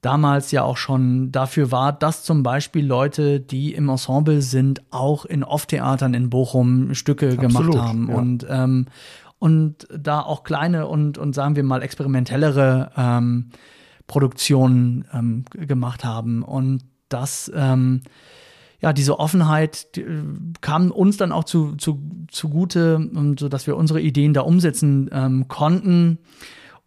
damals 0.00 0.50
ja 0.52 0.62
auch 0.62 0.76
schon 0.76 1.32
dafür 1.32 1.72
war, 1.72 1.92
dass 1.92 2.22
zum 2.22 2.42
Beispiel 2.42 2.86
Leute, 2.86 3.40
die 3.40 3.74
im 3.74 3.88
Ensemble 3.88 4.42
sind, 4.42 4.82
auch 4.90 5.24
in 5.24 5.42
Off-Theatern 5.42 6.14
in 6.14 6.30
Bochum 6.30 6.94
Stücke 6.94 7.36
Absolut, 7.38 7.72
gemacht 7.72 7.78
haben 7.78 8.08
ja. 8.08 8.14
und 8.14 8.46
ähm, 8.48 8.86
und 9.38 9.86
da 9.94 10.20
auch 10.20 10.44
kleine 10.44 10.86
und 10.86 11.18
und 11.18 11.34
sagen 11.34 11.56
wir 11.56 11.62
mal 11.62 11.82
experimentellere 11.82 12.92
ähm, 12.96 13.50
Produktionen 14.06 15.04
ähm, 15.12 15.44
gemacht 15.50 16.04
haben 16.04 16.42
und 16.42 16.84
das 17.08 17.50
ähm, 17.54 18.02
ja, 18.80 18.92
diese 18.92 19.18
Offenheit 19.18 19.96
die, 19.96 20.04
kam 20.60 20.90
uns 20.90 21.16
dann 21.16 21.32
auch 21.32 21.44
zu, 21.44 21.76
zu, 21.76 22.02
zugute, 22.28 22.96
und 22.96 23.40
so 23.40 23.48
dass 23.48 23.66
wir 23.66 23.76
unsere 23.76 24.00
Ideen 24.00 24.34
da 24.34 24.42
umsetzen 24.42 25.08
ähm, 25.12 25.48
konnten. 25.48 26.18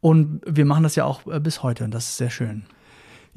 Und 0.01 0.41
wir 0.45 0.65
machen 0.65 0.83
das 0.83 0.95
ja 0.95 1.03
auch 1.03 1.27
äh, 1.27 1.39
bis 1.39 1.61
heute 1.61 1.83
und 1.83 1.93
das 1.93 2.05
ist 2.09 2.17
sehr 2.17 2.29
schön. 2.29 2.63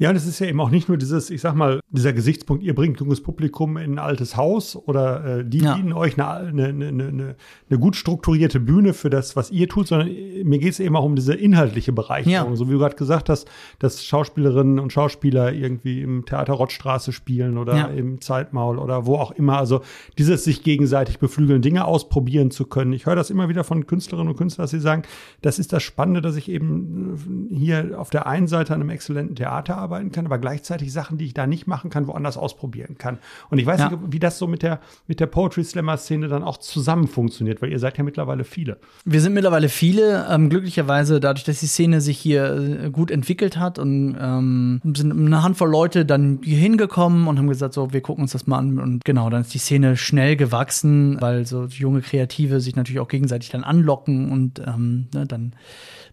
Ja, 0.03 0.11
das 0.11 0.25
ist 0.27 0.39
ja 0.39 0.47
eben 0.47 0.59
auch 0.59 0.69
nicht 0.69 0.89
nur 0.89 0.97
dieses, 0.97 1.29
ich 1.29 1.39
sag 1.39 1.55
mal, 1.55 1.79
dieser 1.89 2.11
Gesichtspunkt, 2.11 2.61
ihr 2.61 2.75
bringt 2.75 2.99
junges 2.99 3.23
Publikum 3.23 3.77
in 3.77 3.93
ein 3.93 3.99
altes 3.99 4.35
Haus 4.35 4.75
oder 4.75 5.39
äh, 5.39 5.45
die 5.45 5.59
Ja. 5.59 5.75
bieten 5.75 5.93
euch 5.93 6.19
eine, 6.19 6.49
eine, 6.49 6.67
eine, 6.89 7.35
eine, 7.69 7.79
gut 7.79 7.95
strukturierte 7.95 8.59
Bühne 8.59 8.93
für 8.93 9.09
das, 9.09 9.37
was 9.37 9.49
ihr 9.49 9.69
tut, 9.69 9.87
sondern 9.87 10.09
mir 10.43 10.59
geht 10.59 10.73
es 10.73 10.81
eben 10.81 10.97
auch 10.97 11.05
um 11.05 11.15
diese 11.15 11.33
inhaltliche 11.33 11.93
Bereicherung. 11.93 12.49
Ja. 12.51 12.55
So 12.57 12.67
wie 12.67 12.73
du 12.73 12.79
gerade 12.79 12.97
gesagt 12.97 13.29
hast, 13.29 13.47
dass 13.79 14.03
Schauspielerinnen 14.03 14.77
und 14.77 14.91
Schauspieler 14.91 15.53
irgendwie 15.53 16.01
im 16.01 16.25
Theater 16.25 16.51
Rottstraße 16.51 17.13
spielen 17.13 17.57
oder 17.57 17.73
Ja. 17.77 17.85
im 17.85 18.19
Zeitmaul 18.19 18.79
oder 18.79 19.05
wo 19.05 19.15
auch 19.15 19.31
immer. 19.31 19.57
Also 19.57 19.83
dieses 20.17 20.43
sich 20.43 20.63
gegenseitig 20.63 21.19
beflügeln, 21.19 21.61
Dinge 21.61 21.85
ausprobieren 21.85 22.51
zu 22.51 22.65
können. 22.65 22.91
Ich 22.91 23.05
höre 23.05 23.15
das 23.15 23.29
immer 23.29 23.47
wieder 23.47 23.63
von 23.63 23.87
Künstlerinnen 23.87 24.31
und 24.31 24.37
Künstlern, 24.37 24.63
dass 24.65 24.71
sie 24.71 24.81
sagen, 24.81 25.03
das 25.41 25.59
ist 25.59 25.71
das 25.71 25.81
Spannende, 25.81 26.19
dass 26.19 26.35
ich 26.35 26.49
eben 26.49 27.49
äh, 27.51 27.55
hier 27.55 27.91
auf 27.97 28.09
der 28.09 28.27
einen 28.27 28.47
Seite 28.47 28.73
an 28.73 28.81
einem 28.81 28.89
exzellenten 28.89 29.37
Theater 29.37 29.92
arbeiten 29.93 30.11
kann, 30.11 30.25
aber 30.25 30.39
gleichzeitig 30.39 30.91
Sachen, 30.91 31.17
die 31.17 31.25
ich 31.25 31.33
da 31.33 31.45
nicht 31.47 31.67
machen 31.67 31.89
kann, 31.89 32.07
woanders 32.07 32.37
ausprobieren 32.37 32.97
kann. 32.97 33.19
Und 33.49 33.59
ich 33.59 33.65
weiß 33.65 33.79
Ja. 33.79 33.89
nicht, 33.89 33.99
wie 34.09 34.19
das 34.19 34.37
so 34.39 34.47
mit 34.47 34.63
der, 34.63 34.79
mit 35.07 35.19
der 35.19 35.27
Poetry 35.27 35.63
Slammer 35.63 35.97
Szene 35.97 36.27
dann 36.27 36.43
auch 36.43 36.57
zusammen 36.57 37.07
funktioniert, 37.07 37.61
weil 37.61 37.71
ihr 37.71 37.79
seid 37.79 37.97
ja 37.97 38.03
mittlerweile 38.03 38.43
viele. 38.43 38.77
Wir 39.05 39.21
sind 39.21 39.33
mittlerweile 39.33 39.69
viele, 39.69 40.25
ähm, 40.29 40.49
glücklicherweise 40.49 41.19
dadurch, 41.19 41.43
dass 41.43 41.59
die 41.59 41.67
Szene 41.67 42.01
sich 42.01 42.17
hier 42.17 42.53
äh, 42.85 42.89
gut 42.89 43.11
entwickelt 43.11 43.57
hat 43.57 43.77
und 43.79 44.17
ähm, 44.19 44.81
sind 44.95 45.11
eine 45.11 45.43
Handvoll 45.43 45.69
Leute 45.69 46.05
dann 46.05 46.39
hier 46.43 46.57
hingekommen 46.57 47.27
und 47.27 47.37
haben 47.37 47.47
gesagt, 47.47 47.73
so, 47.73 47.93
wir 47.93 48.01
gucken 48.01 48.23
uns 48.23 48.31
das 48.31 48.47
mal 48.47 48.57
an 48.57 48.79
und 48.79 49.05
genau, 49.05 49.29
dann 49.29 49.41
ist 49.41 49.53
die 49.53 49.59
Szene 49.59 49.95
schnell 49.97 50.35
gewachsen, 50.35 51.17
weil 51.21 51.45
so 51.45 51.65
junge 51.65 52.01
Kreative 52.01 52.59
sich 52.59 52.75
natürlich 52.75 52.99
auch 52.99 53.07
gegenseitig 53.07 53.49
dann 53.49 53.63
anlocken 53.63 54.31
und 54.31 54.59
ähm, 54.65 55.07
ne, 55.13 55.25
dann, 55.27 55.53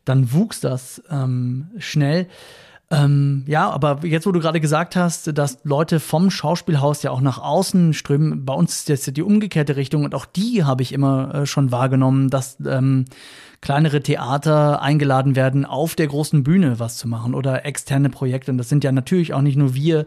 dann 0.05 0.33
wuchs 0.33 0.61
das 0.61 1.03
ähm, 1.11 1.69
schnell. 1.79 2.27
Ähm, 2.93 3.45
ja, 3.47 3.71
aber 3.71 4.01
jetzt, 4.05 4.27
wo 4.27 4.33
du 4.33 4.41
gerade 4.41 4.59
gesagt 4.61 4.97
hast, 4.97 5.37
dass 5.39 5.59
Leute 5.63 6.01
vom 6.01 6.29
Schauspielhaus 6.29 7.05
ja 7.05 7.13
auch 7.13 7.21
nach 7.21 7.39
außen 7.39 7.95
strömen, 7.95 8.45
bei 8.45 8.53
uns 8.53 8.79
ist 8.81 8.89
jetzt 8.89 9.17
die 9.17 9.23
umgekehrte 9.23 9.77
Richtung 9.77 10.05
und 10.05 10.13
auch 10.15 10.27
die 10.27 10.65
habe 10.65 10.83
ich 10.83 10.93
immer 10.93 11.33
äh, 11.35 11.47
schon 11.47 11.71
wahrgenommen, 11.71 12.31
dass 12.31 12.59
ähm, 12.67 13.05
kleinere 13.61 14.03
Theater 14.03 14.83
eingeladen 14.83 15.37
werden, 15.37 15.65
auf 15.67 15.95
der 15.95 16.09
großen 16.09 16.43
Bühne 16.43 16.81
was 16.81 16.97
zu 16.97 17.07
machen 17.07 17.35
oder 17.35 17.65
externe 17.65 18.11
Projekte. 18.11 18.51
Und 18.51 18.59
das 18.59 18.69
sind 18.69 18.83
ja 18.83 18.91
natürlich 18.91 19.35
auch 19.35 19.43
nicht 19.43 19.57
nur 19.57 19.75
wir. 19.75 20.07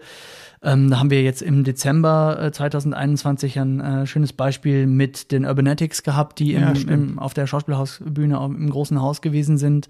Ähm, 0.62 0.90
da 0.90 1.00
haben 1.00 1.10
wir 1.10 1.22
jetzt 1.24 1.42
im 1.42 1.64
Dezember 1.64 2.38
äh, 2.42 2.52
2021 2.52 3.60
ein 3.60 3.80
äh, 3.80 4.08
schönes 4.08 4.34
Beispiel 4.34 4.88
mit 4.88 5.32
den 5.32 5.46
Urbanetics 5.46 6.04
gehabt, 6.04 6.40
die 6.40 6.52
Ja, 6.54 6.70
im, 6.70 6.76
stimmt. 6.76 7.12
im, 7.12 7.20
auf 7.20 7.34
der 7.34 7.48
Schauspielhausbühne 7.48 8.40
au- 8.40 8.46
im 8.48 8.70
großen 8.70 9.02
Haus 9.02 9.22
gewesen 9.22 9.58
sind. 9.58 9.88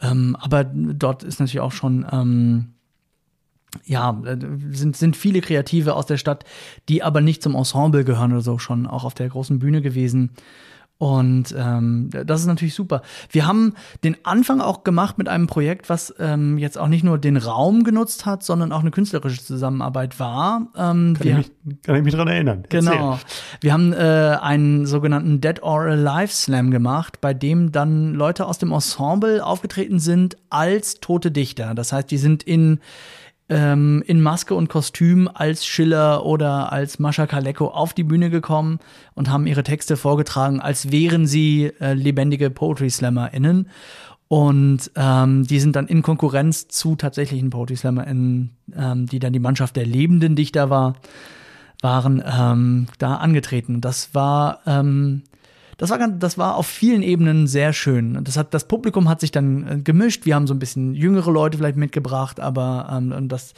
Ähm, 0.00 0.36
aber 0.38 0.64
dort 0.64 1.22
ist 1.22 1.40
natürlich 1.40 1.60
auch 1.60 1.72
schon, 1.72 2.06
ähm, 2.10 2.72
ja, 3.84 4.20
äh, 4.24 4.36
sind, 4.70 4.96
sind 4.96 5.16
viele 5.16 5.40
Kreative 5.40 5.94
aus 5.94 6.06
der 6.06 6.16
Stadt, 6.16 6.44
die 6.88 7.02
aber 7.02 7.20
nicht 7.20 7.42
zum 7.42 7.54
Ensemble 7.54 8.04
gehören 8.04 8.32
oder 8.32 8.40
so, 8.40 8.58
schon 8.58 8.86
auch 8.86 9.04
auf 9.04 9.14
der 9.14 9.28
großen 9.28 9.58
Bühne 9.58 9.82
gewesen. 9.82 10.30
Und 11.00 11.54
ähm, 11.56 12.10
das 12.10 12.42
ist 12.42 12.46
natürlich 12.46 12.74
super. 12.74 13.00
Wir 13.30 13.46
haben 13.46 13.72
den 14.04 14.18
Anfang 14.22 14.60
auch 14.60 14.84
gemacht 14.84 15.16
mit 15.16 15.30
einem 15.30 15.46
Projekt, 15.46 15.88
was 15.88 16.14
ähm, 16.18 16.58
jetzt 16.58 16.76
auch 16.76 16.88
nicht 16.88 17.04
nur 17.04 17.16
den 17.16 17.38
Raum 17.38 17.84
genutzt 17.84 18.26
hat, 18.26 18.42
sondern 18.42 18.70
auch 18.70 18.80
eine 18.80 18.90
künstlerische 18.90 19.42
Zusammenarbeit 19.42 20.20
war. 20.20 20.68
Ähm, 20.76 21.14
Kann, 21.16 21.16
wir, 21.20 21.38
ich, 21.38 21.50
mich, 21.64 21.82
kann 21.84 21.96
ich 21.96 22.02
mich 22.02 22.14
dran 22.14 22.28
erinnern. 22.28 22.64
Erzähl. 22.68 22.92
Genau. 22.92 23.18
Wir 23.62 23.72
haben 23.72 23.94
äh, 23.94 24.36
einen 24.42 24.84
sogenannten 24.84 25.40
Dead 25.40 25.62
or 25.62 25.84
Alive 25.84 26.34
Slam 26.34 26.70
gemacht, 26.70 27.22
bei 27.22 27.32
dem 27.32 27.72
dann 27.72 28.12
Leute 28.12 28.44
aus 28.44 28.58
dem 28.58 28.70
Ensemble 28.70 29.42
aufgetreten 29.42 30.00
sind 30.00 30.36
als 30.50 31.00
tote 31.00 31.30
Dichter. 31.30 31.74
Das 31.74 31.94
heißt, 31.94 32.10
die 32.10 32.18
sind 32.18 32.42
in 32.42 32.78
ähm, 33.50 34.02
in 34.06 34.22
Maske 34.22 34.54
und 34.54 34.68
Kostüm 34.68 35.28
als 35.32 35.66
Schiller 35.66 36.24
oder 36.24 36.72
als 36.72 36.98
Mascha 36.98 37.26
Kaleko 37.26 37.66
auf 37.66 37.92
die 37.92 38.04
Bühne 38.04 38.30
gekommen 38.30 38.78
und 39.14 39.28
haben 39.30 39.46
ihre 39.46 39.62
Texte 39.62 39.96
vorgetragen, 39.96 40.60
als 40.60 40.90
wären 40.90 41.26
sie 41.26 41.72
äh, 41.80 41.92
lebendige 41.92 42.48
Poetry 42.48 42.88
SlammerInnen. 42.88 43.68
Und 44.28 44.92
ähm, 44.94 45.44
die 45.44 45.58
sind 45.58 45.74
dann 45.74 45.88
in 45.88 46.02
Konkurrenz 46.02 46.68
zu 46.68 46.94
tatsächlichen 46.94 47.50
Poetry 47.50 47.76
SlammerInnen, 47.76 48.56
ähm, 48.76 49.06
die 49.06 49.18
dann 49.18 49.32
die 49.32 49.40
Mannschaft 49.40 49.76
der 49.76 49.84
lebenden 49.84 50.36
Dichter 50.36 50.70
war 50.70 50.94
waren 51.82 52.22
ähm, 52.26 52.86
da 52.98 53.16
angetreten. 53.16 53.80
Das 53.80 54.14
war 54.14 54.60
ähm, 54.66 55.22
das 55.80 55.88
war 55.88 55.96
ganz, 55.96 56.18
das 56.18 56.36
war 56.36 56.56
auf 56.56 56.66
vielen 56.66 57.00
Ebenen 57.00 57.46
sehr 57.46 57.72
schön. 57.72 58.22
Das 58.22 58.36
hat 58.36 58.52
das 58.52 58.68
Publikum 58.68 59.08
hat 59.08 59.18
sich 59.18 59.30
dann 59.30 59.66
äh, 59.66 59.78
gemischt. 59.78 60.26
Wir 60.26 60.34
haben 60.34 60.46
so 60.46 60.52
ein 60.52 60.58
bisschen 60.58 60.94
jüngere 60.94 61.30
Leute 61.30 61.56
vielleicht 61.56 61.78
mitgebracht, 61.78 62.38
aber 62.38 62.90
ähm, 62.92 63.28
das 63.28 63.54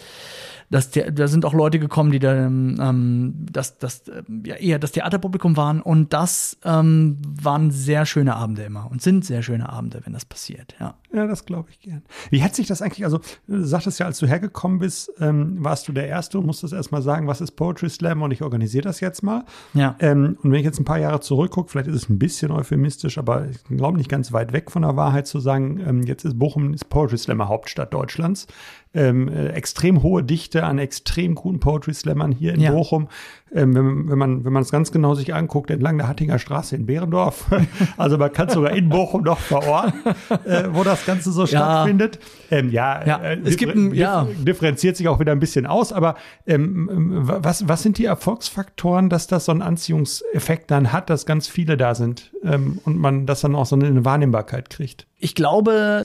das 0.72 0.90
da 0.90 1.28
sind 1.28 1.44
auch 1.44 1.52
Leute 1.52 1.78
gekommen, 1.78 2.10
die 2.10 2.18
da 2.18 2.34
ähm, 2.34 3.34
das 3.52 3.78
das 3.78 4.08
äh, 4.08 4.22
ja, 4.44 4.56
eher 4.56 4.78
das 4.78 4.92
Theaterpublikum 4.92 5.56
waren 5.56 5.82
und 5.82 6.12
das 6.12 6.56
ähm, 6.64 7.18
waren 7.24 7.70
sehr 7.70 8.06
schöne 8.06 8.34
Abende 8.34 8.62
immer 8.62 8.90
und 8.90 9.02
sind 9.02 9.24
sehr 9.24 9.42
schöne 9.42 9.68
Abende, 9.68 10.00
wenn 10.04 10.14
das 10.14 10.24
passiert. 10.24 10.74
Ja. 10.80 10.94
Ja, 11.14 11.26
das 11.26 11.44
glaube 11.44 11.68
ich 11.70 11.80
gern. 11.80 12.02
Wie 12.30 12.42
hat 12.42 12.54
sich 12.54 12.66
das 12.66 12.80
eigentlich, 12.80 13.04
also 13.04 13.20
du 13.46 13.62
sagtest 13.64 14.00
ja, 14.00 14.06
als 14.06 14.18
du 14.18 14.26
hergekommen 14.26 14.78
bist, 14.78 15.12
ähm, 15.20 15.62
warst 15.62 15.86
du 15.86 15.92
der 15.92 16.08
Erste 16.08 16.38
und 16.38 16.46
musstest 16.46 16.72
erstmal 16.72 17.02
sagen, 17.02 17.26
was 17.26 17.42
ist 17.42 17.52
Poetry 17.52 17.90
Slam 17.90 18.22
und 18.22 18.30
ich 18.30 18.40
organisiere 18.40 18.84
das 18.84 19.00
jetzt 19.00 19.22
mal. 19.22 19.44
Ja. 19.74 19.94
Ähm, 20.00 20.38
und 20.42 20.50
wenn 20.50 20.58
ich 20.58 20.64
jetzt 20.64 20.80
ein 20.80 20.86
paar 20.86 20.98
Jahre 20.98 21.20
zurückgucke, 21.20 21.70
vielleicht 21.70 21.88
ist 21.88 21.96
es 21.96 22.08
ein 22.08 22.18
bisschen 22.18 22.50
euphemistisch, 22.50 23.18
aber 23.18 23.46
ich 23.48 23.62
glaube 23.64 23.98
nicht 23.98 24.08
ganz 24.08 24.32
weit 24.32 24.54
weg 24.54 24.70
von 24.70 24.82
der 24.82 24.96
Wahrheit 24.96 25.26
zu 25.26 25.38
sagen, 25.38 25.82
ähm, 25.86 26.02
jetzt 26.04 26.24
ist 26.24 26.38
Bochum 26.38 26.72
ist 26.72 26.88
Poetry 26.88 27.18
Slammer 27.18 27.48
Hauptstadt 27.48 27.92
Deutschlands. 27.92 28.46
Ähm, 28.94 29.28
äh, 29.28 29.48
extrem 29.48 30.02
hohe 30.02 30.22
Dichte 30.22 30.64
an 30.64 30.78
extrem 30.78 31.34
guten 31.34 31.60
Poetry 31.60 31.94
Slammern 31.94 32.32
hier 32.32 32.52
in 32.54 32.60
Ja. 32.60 32.72
Bochum. 32.72 33.08
Ähm, 33.54 33.74
wenn, 33.74 34.10
wenn 34.10 34.18
man 34.18 34.44
wenn 34.44 34.52
man 34.52 34.62
es 34.62 34.70
ganz 34.70 34.92
genau 34.92 35.14
sich 35.14 35.34
anguckt, 35.34 35.70
entlang 35.70 35.98
der 35.98 36.08
Hattinger 36.08 36.38
Straße 36.38 36.74
in 36.74 36.86
Behrendorf. 36.86 37.46
also 37.98 38.16
man 38.18 38.32
kann 38.32 38.48
sogar 38.48 38.72
in 38.72 38.88
Bochum 38.88 39.22
noch 39.24 39.38
verorten, 39.38 40.00
äh, 40.44 40.64
wo 40.72 40.82
das 40.84 41.04
Ganze 41.04 41.32
so 41.32 41.46
stattfindet. 41.46 42.18
Ähm, 42.50 42.70
ja, 42.70 43.04
Ja, 43.06 43.18
äh, 43.18 43.38
es 43.44 43.56
gibt 43.56 43.74
ein- 43.74 43.94
ja. 43.94 44.26
differenziert 44.38 44.96
sich 44.96 45.08
auch 45.08 45.20
wieder 45.20 45.32
ein 45.32 45.40
bisschen 45.40 45.66
aus, 45.66 45.92
aber 45.92 46.14
ähm, 46.46 46.88
ähm, 46.90 47.10
was, 47.22 47.68
was 47.68 47.82
sind 47.82 47.98
die 47.98 48.04
Erfolgsfaktoren, 48.06 49.08
dass 49.10 49.26
das 49.26 49.44
so 49.44 49.52
einen 49.52 49.62
Anziehungseffekt 49.62 50.70
dann 50.70 50.92
hat, 50.92 51.10
dass 51.10 51.26
ganz 51.26 51.46
viele 51.46 51.76
da 51.76 51.94
sind 51.94 52.32
ähm, 52.42 52.78
und 52.84 52.96
man 52.98 53.26
das 53.26 53.42
dann 53.42 53.54
auch 53.54 53.66
so 53.66 53.76
eine 53.76 54.04
Wahrnehmbarkeit 54.04 54.70
kriegt? 54.70 55.06
Ich 55.24 55.36
glaube, 55.36 56.02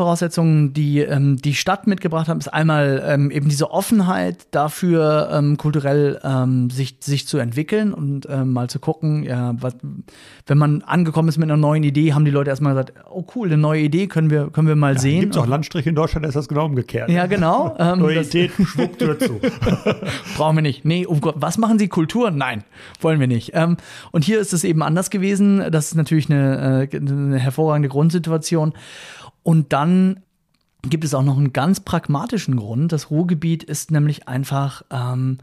Grundvoraussetzungen, 0.00 0.72
die 0.72 1.00
ähm, 1.00 1.36
die 1.38 1.54
Stadt 1.54 1.88
mitgebracht 1.88 2.28
haben, 2.28 2.38
ist 2.38 2.46
einmal 2.48 3.02
ähm, 3.04 3.30
eben 3.32 3.48
diese 3.48 3.70
Offenheit 3.72 4.46
dafür, 4.52 5.28
ähm, 5.32 5.56
kulturell 5.56 6.20
ähm, 6.22 6.70
sich, 6.70 6.89
sich 7.00 7.26
zu 7.26 7.38
entwickeln 7.38 7.92
und 7.92 8.26
ähm, 8.28 8.52
mal 8.52 8.68
zu 8.68 8.78
gucken, 8.78 9.22
ja, 9.22 9.54
was, 9.60 9.76
wenn 10.46 10.58
man 10.58 10.82
angekommen 10.82 11.28
ist 11.28 11.38
mit 11.38 11.48
einer 11.48 11.56
neuen 11.56 11.82
Idee, 11.82 12.12
haben 12.12 12.24
die 12.24 12.30
Leute 12.30 12.50
erstmal 12.50 12.74
gesagt, 12.74 12.92
oh 13.10 13.24
cool, 13.34 13.48
eine 13.48 13.56
neue 13.56 13.82
Idee, 13.82 14.06
können 14.06 14.30
wir, 14.30 14.50
können 14.50 14.68
wir 14.68 14.76
mal 14.76 14.98
sehen. 14.98 15.20
Gibt 15.20 15.34
es 15.34 15.40
auch 15.40 15.46
Landstriche 15.46 15.88
in 15.88 15.94
Deutschland, 15.94 16.24
da 16.24 16.28
ist 16.28 16.34
das 16.34 16.48
genau 16.48 16.66
umgekehrt. 16.66 17.10
ja, 17.10 17.26
genau. 17.26 17.76
Ähm, 17.80 17.86
das 17.86 17.98
Loyalität, 18.00 18.50
Schwupptür 18.52 19.18
zu. 19.18 19.40
brauchen 20.36 20.56
wir 20.56 20.62
nicht. 20.62 20.84
Nee, 20.84 21.06
um 21.06 21.20
Gott, 21.20 21.36
was 21.38 21.56
machen 21.56 21.78
Sie? 21.78 21.88
Kultur? 21.88 22.30
Nein, 22.30 22.64
wollen 23.00 23.20
wir 23.20 23.26
nicht. 23.26 23.52
Ähm, 23.54 23.76
und 24.10 24.24
hier 24.24 24.38
ist 24.38 24.52
es 24.52 24.64
eben 24.64 24.82
anders 24.82 25.08
gewesen. 25.08 25.64
Das 25.70 25.86
ist 25.86 25.94
natürlich 25.94 26.28
eine, 26.28 26.88
äh, 26.90 26.96
eine 26.96 27.38
hervorragende 27.38 27.88
Grundsituation. 27.88 28.74
Und 29.42 29.72
dann 29.72 30.20
gibt 30.82 31.04
es 31.04 31.14
auch 31.14 31.22
noch 31.22 31.36
einen 31.36 31.52
ganz 31.52 31.80
pragmatischen 31.80 32.56
Grund. 32.56 32.92
Das 32.92 33.10
Ruhrgebiet 33.10 33.62
ist 33.62 33.90
nämlich 33.90 34.28
einfach 34.28 34.82
ähm, 34.90 35.38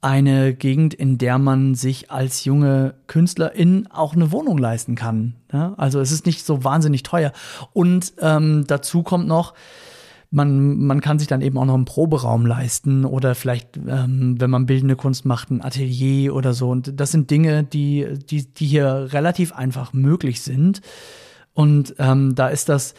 eine 0.00 0.54
Gegend, 0.54 0.94
in 0.94 1.18
der 1.18 1.38
man 1.38 1.74
sich 1.74 2.10
als 2.10 2.44
junge 2.44 2.94
Künstlerin 3.06 3.86
auch 3.90 4.14
eine 4.14 4.32
Wohnung 4.32 4.56
leisten 4.56 4.94
kann. 4.94 5.34
Ja? 5.52 5.74
Also 5.76 6.00
es 6.00 6.10
ist 6.10 6.26
nicht 6.26 6.44
so 6.44 6.64
wahnsinnig 6.64 7.02
teuer. 7.02 7.32
Und 7.72 8.14
ähm, 8.20 8.64
dazu 8.66 9.02
kommt 9.02 9.28
noch, 9.28 9.54
man, 10.30 10.78
man 10.78 11.00
kann 11.00 11.18
sich 11.18 11.28
dann 11.28 11.42
eben 11.42 11.58
auch 11.58 11.64
noch 11.64 11.74
einen 11.74 11.84
Proberaum 11.84 12.46
leisten 12.46 13.04
oder 13.04 13.34
vielleicht, 13.34 13.76
ähm, 13.76 14.36
wenn 14.38 14.48
man 14.48 14.66
bildende 14.66 14.96
Kunst 14.96 15.24
macht, 15.26 15.50
ein 15.50 15.62
Atelier 15.62 16.34
oder 16.34 16.54
so. 16.54 16.70
Und 16.70 16.98
das 16.98 17.10
sind 17.10 17.30
Dinge, 17.30 17.64
die, 17.64 18.06
die, 18.30 18.46
die 18.46 18.66
hier 18.66 19.08
relativ 19.12 19.52
einfach 19.52 19.92
möglich 19.92 20.40
sind. 20.40 20.80
Und 21.52 21.94
ähm, 21.98 22.34
da 22.36 22.48
ist 22.48 22.68
das, 22.68 22.94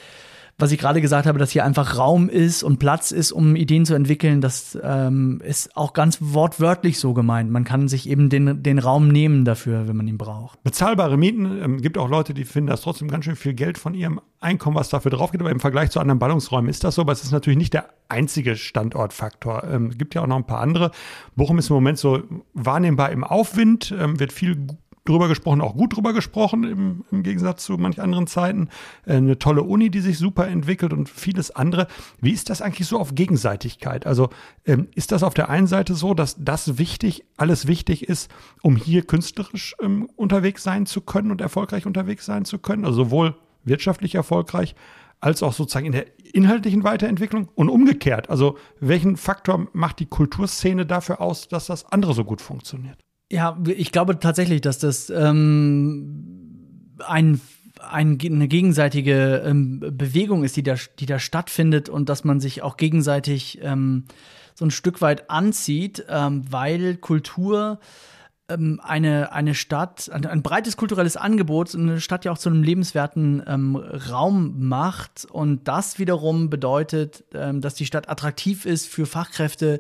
was 0.58 0.72
ich 0.72 0.80
gerade 0.80 1.02
gesagt 1.02 1.26
habe, 1.26 1.40
dass 1.40 1.52
hier 1.52 1.66
einfach 1.66 1.98
Raum 1.98 2.30
ist 2.30 2.64
und 2.64 2.78
Platz 2.78 3.12
ist, 3.12 3.32
um 3.32 3.56
Ideen 3.56 3.86
zu 3.86 3.94
entwickeln, 3.94 4.42
das 4.42 4.78
ähm, 4.82 5.42
ist 5.44 5.76
auch 5.76 5.94
ganz 5.94 6.18
wortwörtlich 6.22 7.00
so 7.00 7.14
gemeint. 7.14 7.52
Man 7.52 7.64
kann 7.64 7.88
sich 7.88 8.08
eben 8.10 8.30
den, 8.30 8.62
den 8.62 8.80
Raum 8.80 9.08
nehmen 9.08 9.46
dafür, 9.46 9.88
wenn 9.88 9.98
man 9.98 10.08
ihn 10.08 10.18
braucht. 10.18 10.62
Bezahlbare 10.64 11.18
Mieten, 11.18 11.46
ähm, 11.62 11.82
gibt 11.82 11.98
auch 11.98 12.10
Leute, 12.10 12.34
die 12.34 12.46
finden 12.46 12.70
das 12.70 12.82
trotzdem 12.82 13.08
ganz 13.08 13.26
schön 13.26 13.36
viel 13.36 13.54
Geld 13.54 13.78
von 13.78 13.94
ihrem 13.94 14.22
Einkommen, 14.40 14.76
was 14.76 14.90
dafür 14.90 15.12
drauf 15.12 15.32
geht. 15.32 15.42
Aber 15.42 15.52
im 15.52 15.60
Vergleich 15.60 15.92
zu 15.92 16.00
anderen 16.00 16.20
Ballungsräumen 16.20 16.70
ist 16.70 16.84
das 16.84 16.96
so, 16.96 17.02
aber 17.02 17.12
es 17.12 17.24
ist 17.24 17.32
natürlich 17.32 17.58
nicht 17.58 17.74
der 17.74 17.90
einzige 18.10 18.56
Standortfaktor. 18.56 19.64
Ähm, 19.64 19.98
gibt 19.98 20.16
ja 20.16 20.22
auch 20.22 20.28
noch 20.28 20.38
ein 20.38 20.48
paar 20.48 20.62
andere. 20.62 20.92
Bochum 21.36 21.58
ist 21.58 21.70
im 21.70 21.76
Moment 21.76 21.98
so 21.98 22.24
wahrnehmbar 22.54 23.12
im 23.12 23.24
Aufwind, 23.24 23.94
ähm, 23.98 24.20
wird 24.20 24.32
viel 24.32 24.68
drüber 25.06 25.28
gesprochen, 25.28 25.62
auch 25.62 25.76
gut 25.76 25.96
drüber 25.96 26.14
gesprochen, 26.14 26.64
im, 26.64 27.06
im 27.12 27.24
Gegensatz 27.24 27.64
zu 27.66 27.78
manch 27.78 28.02
anderen 28.02 28.28
Zeiten. 28.28 28.70
Äh, 29.06 29.16
eine 29.16 29.40
tolle 29.40 29.64
Uni, 29.64 29.90
die 29.90 30.00
sich 30.00 30.18
super 30.18 30.48
entwickelt 30.48 30.94
und 30.94 31.10
vieles 31.10 31.52
andere. 31.52 31.88
Wie 32.20 32.32
ist 32.32 32.50
das 32.50 32.62
eigentlich 32.62 32.88
so 32.88 33.00
auf 33.00 33.16
Gegenseitigkeit? 33.16 34.06
Also 34.06 34.30
ähm, 34.66 34.88
ist 34.96 35.12
das 35.12 35.24
auf 35.24 35.34
der 35.34 35.50
einen 35.50 35.68
Seite 35.68 35.96
so, 35.96 36.14
dass 36.14 36.36
das 36.38 36.78
wichtig, 36.78 37.24
alles 37.38 37.68
wichtig 37.68 38.08
ist, 38.08 38.32
um 38.62 38.76
hier 38.76 39.04
künstlerisch 39.04 39.76
ähm, 39.82 40.08
unterwegs 40.16 40.64
sein 40.64 40.86
zu 40.86 41.02
können 41.02 41.32
und 41.32 41.42
erfolgreich 41.42 41.86
unterwegs 41.86 42.26
sein 42.26 42.46
zu 42.46 42.60
können? 42.60 42.86
Also 42.86 43.06
sowohl 43.06 43.36
wirtschaftlich 43.64 44.16
erfolgreich, 44.16 44.76
als 45.20 45.44
auch 45.44 45.54
sozusagen 45.54 45.86
in 45.86 45.92
der 45.92 46.08
inhaltlichen 46.34 46.84
Weiterentwicklung 46.84 47.50
und 47.54 47.70
umgekehrt. 47.70 48.30
Also 48.30 48.58
welchen 48.80 49.18
Faktor 49.18 49.68
macht 49.74 50.00
die 50.00 50.08
Kulturszene 50.08 50.86
dafür 50.86 51.22
aus, 51.22 51.48
dass 51.48 51.68
das 51.68 51.86
andere 51.92 52.14
so 52.14 52.24
gut 52.24 52.42
funktioniert? 52.42 53.00
Ja, 53.32 53.58
ich 53.66 53.94
glaube 53.94 54.20
tatsächlich, 54.20 54.60
dass 54.60 54.78
das 54.78 55.10
ähm, 55.10 56.98
ein, 57.00 57.40
ein, 57.80 58.18
eine 58.22 58.48
gegenseitige 58.50 59.42
ähm, 59.46 59.80
Bewegung 59.80 60.44
ist, 60.44 60.58
die 60.58 60.64
da, 60.64 60.76
die 61.00 61.06
da 61.06 61.18
stattfindet 61.18 61.88
und 61.88 62.10
dass 62.10 62.26
man 62.26 62.42
sich 62.42 62.62
auch 62.62 62.76
gegenseitig 62.76 63.60
ähm, 63.62 64.04
so 64.54 64.66
ein 64.66 64.72
Stück 64.72 65.00
weit 65.00 65.30
anzieht, 65.30 66.06
ähm, 66.10 66.44
weil 66.52 66.98
Kultur 66.98 67.80
ähm, 68.52 68.80
eine, 68.84 69.32
eine 69.32 69.56
Stadt, 69.56 70.10
ein, 70.12 70.26
ein, 70.26 70.42
breites 70.42 70.78
kulturelles 70.78 71.18
Angebot, 71.18 71.74
eine 71.76 72.00
Stadt 72.00 72.26
ja 72.26 72.32
auch 72.32 72.38
zu 72.38 72.50
einem 72.50 72.64
lebenswerten 72.64 73.44
ähm, 73.48 73.76
Raum 73.76 74.68
macht. 74.68 75.26
Und 75.30 75.68
das 75.68 76.00
wiederum 76.00 76.50
bedeutet, 76.50 77.24
ähm, 77.34 77.62
dass 77.62 77.76
die 77.76 77.86
Stadt 77.86 78.10
attraktiv 78.10 78.66
ist 78.66 78.88
für 78.88 79.06
Fachkräfte, 79.06 79.80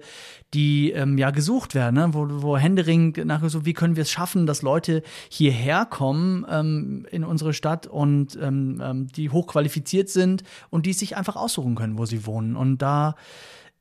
die 0.53 0.91
ähm, 0.91 1.17
ja 1.17 1.31
gesucht 1.31 1.75
werden, 1.75 1.95
ne? 1.95 2.09
wo, 2.13 2.27
wo 2.29 2.57
Händering 2.57 3.15
so, 3.47 3.65
wie 3.65 3.73
können 3.73 3.95
wir 3.95 4.03
es 4.03 4.11
schaffen, 4.11 4.45
dass 4.45 4.61
Leute 4.61 5.01
hierher 5.29 5.85
kommen 5.85 6.45
ähm, 6.49 7.05
in 7.09 7.23
unsere 7.23 7.53
Stadt 7.53 7.87
und 7.87 8.37
ähm, 8.41 9.07
die 9.15 9.29
hochqualifiziert 9.29 10.09
sind 10.09 10.43
und 10.69 10.85
die 10.85 10.93
sich 10.93 11.15
einfach 11.15 11.35
aussuchen 11.35 11.75
können, 11.75 11.97
wo 11.97 12.05
sie 12.05 12.25
wohnen. 12.25 12.55
Und 12.55 12.81
da 12.81 13.15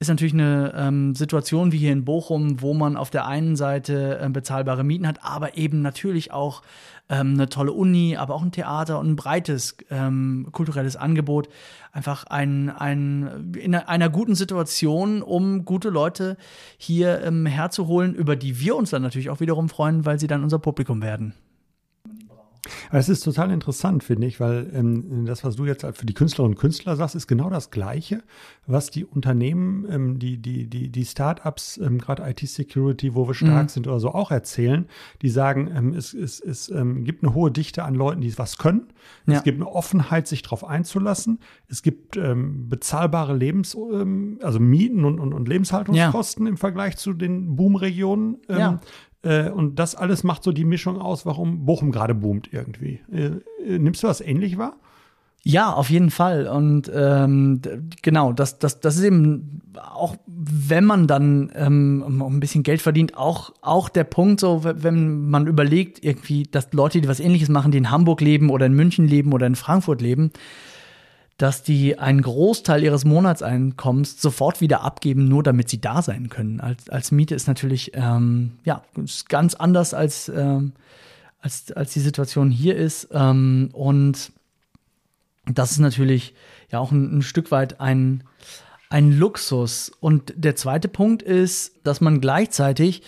ist 0.01 0.09
natürlich 0.09 0.33
eine 0.33 0.73
ähm, 0.75 1.15
Situation 1.15 1.73
wie 1.73 1.79
hier 1.79 1.93
in 1.93 2.07
Bochum, 2.07 2.63
wo 2.63 2.73
man 2.73 2.97
auf 2.97 3.11
der 3.11 3.27
einen 3.27 3.55
Seite 3.55 4.19
äh, 4.19 4.31
bezahlbare 4.31 4.83
Mieten 4.83 5.07
hat, 5.07 5.23
aber 5.23 5.59
eben 5.59 5.83
natürlich 5.83 6.33
auch 6.33 6.63
ähm, 7.11 7.35
eine 7.35 7.51
tolle 7.51 7.73
Uni, 7.73 8.17
aber 8.17 8.35
auch 8.35 8.43
ein 8.43 8.51
Theater 8.51 8.99
und 8.99 9.11
ein 9.11 9.17
breites 9.17 9.77
ähm, 9.91 10.49
kulturelles 10.53 10.97
Angebot. 10.97 11.51
Einfach 11.93 12.25
ein, 12.25 12.71
ein, 12.71 13.53
in 13.61 13.75
einer 13.75 14.09
guten 14.09 14.35
Situation, 14.35 15.21
um 15.21 15.67
gute 15.67 15.91
Leute 15.91 16.39
hier 16.79 17.23
ähm, 17.23 17.45
herzuholen, 17.45 18.15
über 18.15 18.37
die 18.37 18.59
wir 18.59 18.77
uns 18.77 18.89
dann 18.89 19.03
natürlich 19.03 19.29
auch 19.29 19.41
wiederum 19.41 19.69
freuen, 19.69 20.07
weil 20.07 20.19
sie 20.19 20.29
dann 20.29 20.43
unser 20.43 20.59
Publikum 20.59 21.03
werden. 21.03 21.35
Es 22.93 23.09
ist 23.09 23.23
total 23.23 23.51
interessant, 23.51 24.05
finde 24.05 24.27
ich, 24.27 24.41
weil 24.41 24.71
ähm, 24.75 25.25
das, 25.25 25.45
was 25.45 25.57
du 25.57 25.65
jetzt 25.65 25.85
für 25.95 26.07
die 26.07 26.15
Künstlerinnen 26.15 26.55
und 26.57 26.61
Künstler 26.61 26.97
sagst, 26.97 27.15
ist 27.15 27.27
genau 27.27 27.51
das 27.51 27.71
Gleiche, 27.71 28.23
was 28.67 28.91
die 28.91 29.05
Unternehmen, 29.05 29.87
ähm, 29.91 30.19
die, 30.19 30.37
die, 30.37 30.67
die, 30.67 30.89
die 30.91 31.05
Startups, 31.05 31.79
ähm, 31.79 31.99
gerade 31.99 32.29
IT-Security, 32.29 33.15
wo 33.15 33.27
wir 33.27 33.35
stark 33.35 33.65
mhm. 33.65 33.69
sind 33.69 33.87
oder 33.87 34.01
so, 34.01 34.11
auch 34.11 34.31
erzählen. 34.31 34.87
Die 35.23 35.31
sagen, 35.31 35.71
ähm, 35.75 35.95
es, 35.95 36.13
es, 36.13 36.41
es 36.41 36.69
ähm, 36.69 37.05
gibt 37.05 37.23
eine 37.23 37.35
hohe 37.35 37.51
Dichte 37.51 37.85
an 37.85 37.95
Leuten, 37.95 38.21
die 38.21 38.37
was 38.39 38.59
können. 38.59 38.89
Ja. 39.27 39.39
Es 39.39 39.43
gibt 39.43 39.59
eine 39.59 39.71
Offenheit, 39.71 40.29
sich 40.29 40.43
darauf 40.43 40.65
einzulassen. 40.65 41.41
Es 41.69 41.83
gibt 41.83 42.17
ähm, 42.17 42.69
bezahlbare 42.69 43.35
Lebens-, 43.37 43.75
ähm, 43.75 44.39
also 44.43 44.61
Mieten 44.61 45.05
und, 45.05 45.19
und, 45.19 45.33
und 45.33 45.49
Lebenshaltungskosten 45.49 46.47
ja. 46.47 46.51
im 46.51 46.57
Vergleich 46.57 46.97
zu 46.97 47.13
den 47.13 47.57
Boomregionen. 47.57 48.39
Ähm, 48.49 48.59
ja. 48.59 48.81
Äh, 49.23 49.51
und 49.51 49.79
das 49.79 49.95
alles 49.95 50.25
macht 50.25 50.43
so 50.43 50.53
die 50.53 50.65
Mischung 50.65 50.99
aus, 50.99 51.27
warum 51.27 51.65
Bochum 51.67 51.93
gerade 51.93 52.15
boomt 52.15 52.51
irgendwie. 52.53 53.01
Äh, 53.13 53.31
äh, 53.67 53.79
nimmst 53.79 54.03
du 54.03 54.07
das 54.07 54.21
ähnlich 54.21 54.59
wahr? 54.59 54.77
Ja, 55.43 55.73
auf 55.73 55.89
jeden 55.89 56.11
Fall. 56.11 56.47
Und 56.47 56.91
ähm, 56.95 57.63
genau, 58.03 58.33
das, 58.33 58.59
das, 58.59 58.81
das 58.81 58.97
ist 58.97 59.05
eben 59.05 59.63
auch, 59.75 60.17
wenn 60.27 60.85
man 60.85 61.07
dann 61.07 61.51
ähm, 61.55 62.21
ein 62.21 62.41
bisschen 62.41 62.63
Geld 62.63 62.83
verdient, 62.83 63.17
auch, 63.17 63.55
auch 63.63 63.89
der 63.89 64.05
Punkt, 64.05 64.41
so 64.41 64.65
wenn 64.65 65.31
man 65.31 65.47
überlegt, 65.47 66.05
irgendwie, 66.05 66.43
dass 66.43 66.73
Leute, 66.73 67.01
die 67.01 67.09
was 67.09 67.21
ähnliches 67.21 67.49
machen, 67.49 67.73
die 67.73 67.79
in 67.79 67.91
Hamburg 67.91 68.21
leben 68.21 68.51
oder 68.51 68.67
in 68.67 68.75
München 68.75 69.09
leben 69.09 69.33
oder 69.33 69.47
in 69.47 69.55
Frankfurt 69.55 70.03
leben, 70.03 70.31
dass 71.41 71.63
die 71.63 71.99
einen 71.99 72.21
Großteil 72.21 72.85
ihres 72.85 73.07
Monatseinkommens 73.07 74.21
sofort 74.21 74.61
wieder 74.61 74.83
abgeben, 74.83 75.27
nur 75.27 75.43
damit 75.43 75.71
sie 75.71 75.81
da 75.81 76.03
sein 76.03 76.29
können. 76.29 76.61
Als, 76.61 76.91
als 76.91 77.13
Miete 77.13 77.35
ist 77.35 77.49
natürlich 77.49 77.93
ähm, 77.95 78.59
ja 78.65 78.83
ist 79.03 79.31
ganz 79.31 79.55
anders 79.55 79.95
als, 79.95 80.29
ähm, 80.29 80.73
als, 81.41 81.73
als 81.73 81.95
die 81.95 82.01
Situation 82.01 82.51
hier 82.51 82.77
ist. 82.77 83.09
Ähm, 83.13 83.71
und 83.73 84.33
das 85.47 85.73
ist 85.73 85.79
natürlich 85.79 86.35
ja 86.71 86.79
auch 86.79 86.93
ein, 86.93 87.19
ein 87.19 87.23
Stück 87.23 87.51
weit 87.51 87.81
ein, 87.81 88.23
ein 88.91 89.11
Luxus. 89.11 89.91
Und 89.99 90.35
der 90.37 90.57
zweite 90.57 90.89
Punkt 90.89 91.23
ist, 91.23 91.73
dass 91.85 92.03
man 92.03 92.21
gleichzeitig 92.21 93.03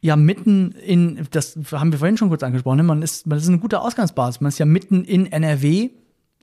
ja 0.00 0.16
mitten 0.16 0.72
in, 0.72 1.28
das 1.32 1.58
haben 1.70 1.92
wir 1.92 1.98
vorhin 1.98 2.16
schon 2.16 2.30
kurz 2.30 2.42
angesprochen, 2.42 2.78
ne? 2.78 2.82
man 2.82 3.02
ist, 3.02 3.26
man 3.26 3.36
ist 3.36 3.46
eine 3.46 3.58
gute 3.58 3.82
Ausgangsbasis. 3.82 4.40
Man 4.40 4.48
ist 4.48 4.58
ja 4.58 4.64
mitten 4.64 5.04
in 5.04 5.30
NRW, 5.30 5.90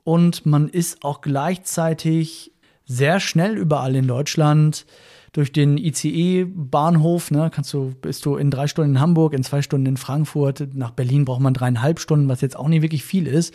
und 0.03 0.45
man 0.45 0.69
ist 0.69 1.03
auch 1.03 1.21
gleichzeitig 1.21 2.51
sehr 2.85 3.19
schnell 3.19 3.57
überall 3.57 3.95
in 3.95 4.07
Deutschland 4.07 4.85
durch 5.31 5.51
den 5.51 5.77
ICE-Bahnhof, 5.77 7.31
ne, 7.31 7.51
kannst 7.53 7.71
du, 7.73 7.93
bist 8.01 8.25
du 8.25 8.35
in 8.35 8.49
drei 8.49 8.67
Stunden 8.67 8.95
in 8.95 8.99
Hamburg, 8.99 9.33
in 9.33 9.43
zwei 9.43 9.61
Stunden 9.61 9.85
in 9.85 9.97
Frankfurt, 9.97 10.69
nach 10.73 10.91
Berlin 10.91 11.25
braucht 11.25 11.41
man 11.41 11.53
dreieinhalb 11.53 11.99
Stunden, 11.99 12.27
was 12.29 12.41
jetzt 12.41 12.57
auch 12.57 12.67
nicht 12.67 12.81
wirklich 12.81 13.03
viel 13.03 13.27
ist. 13.27 13.53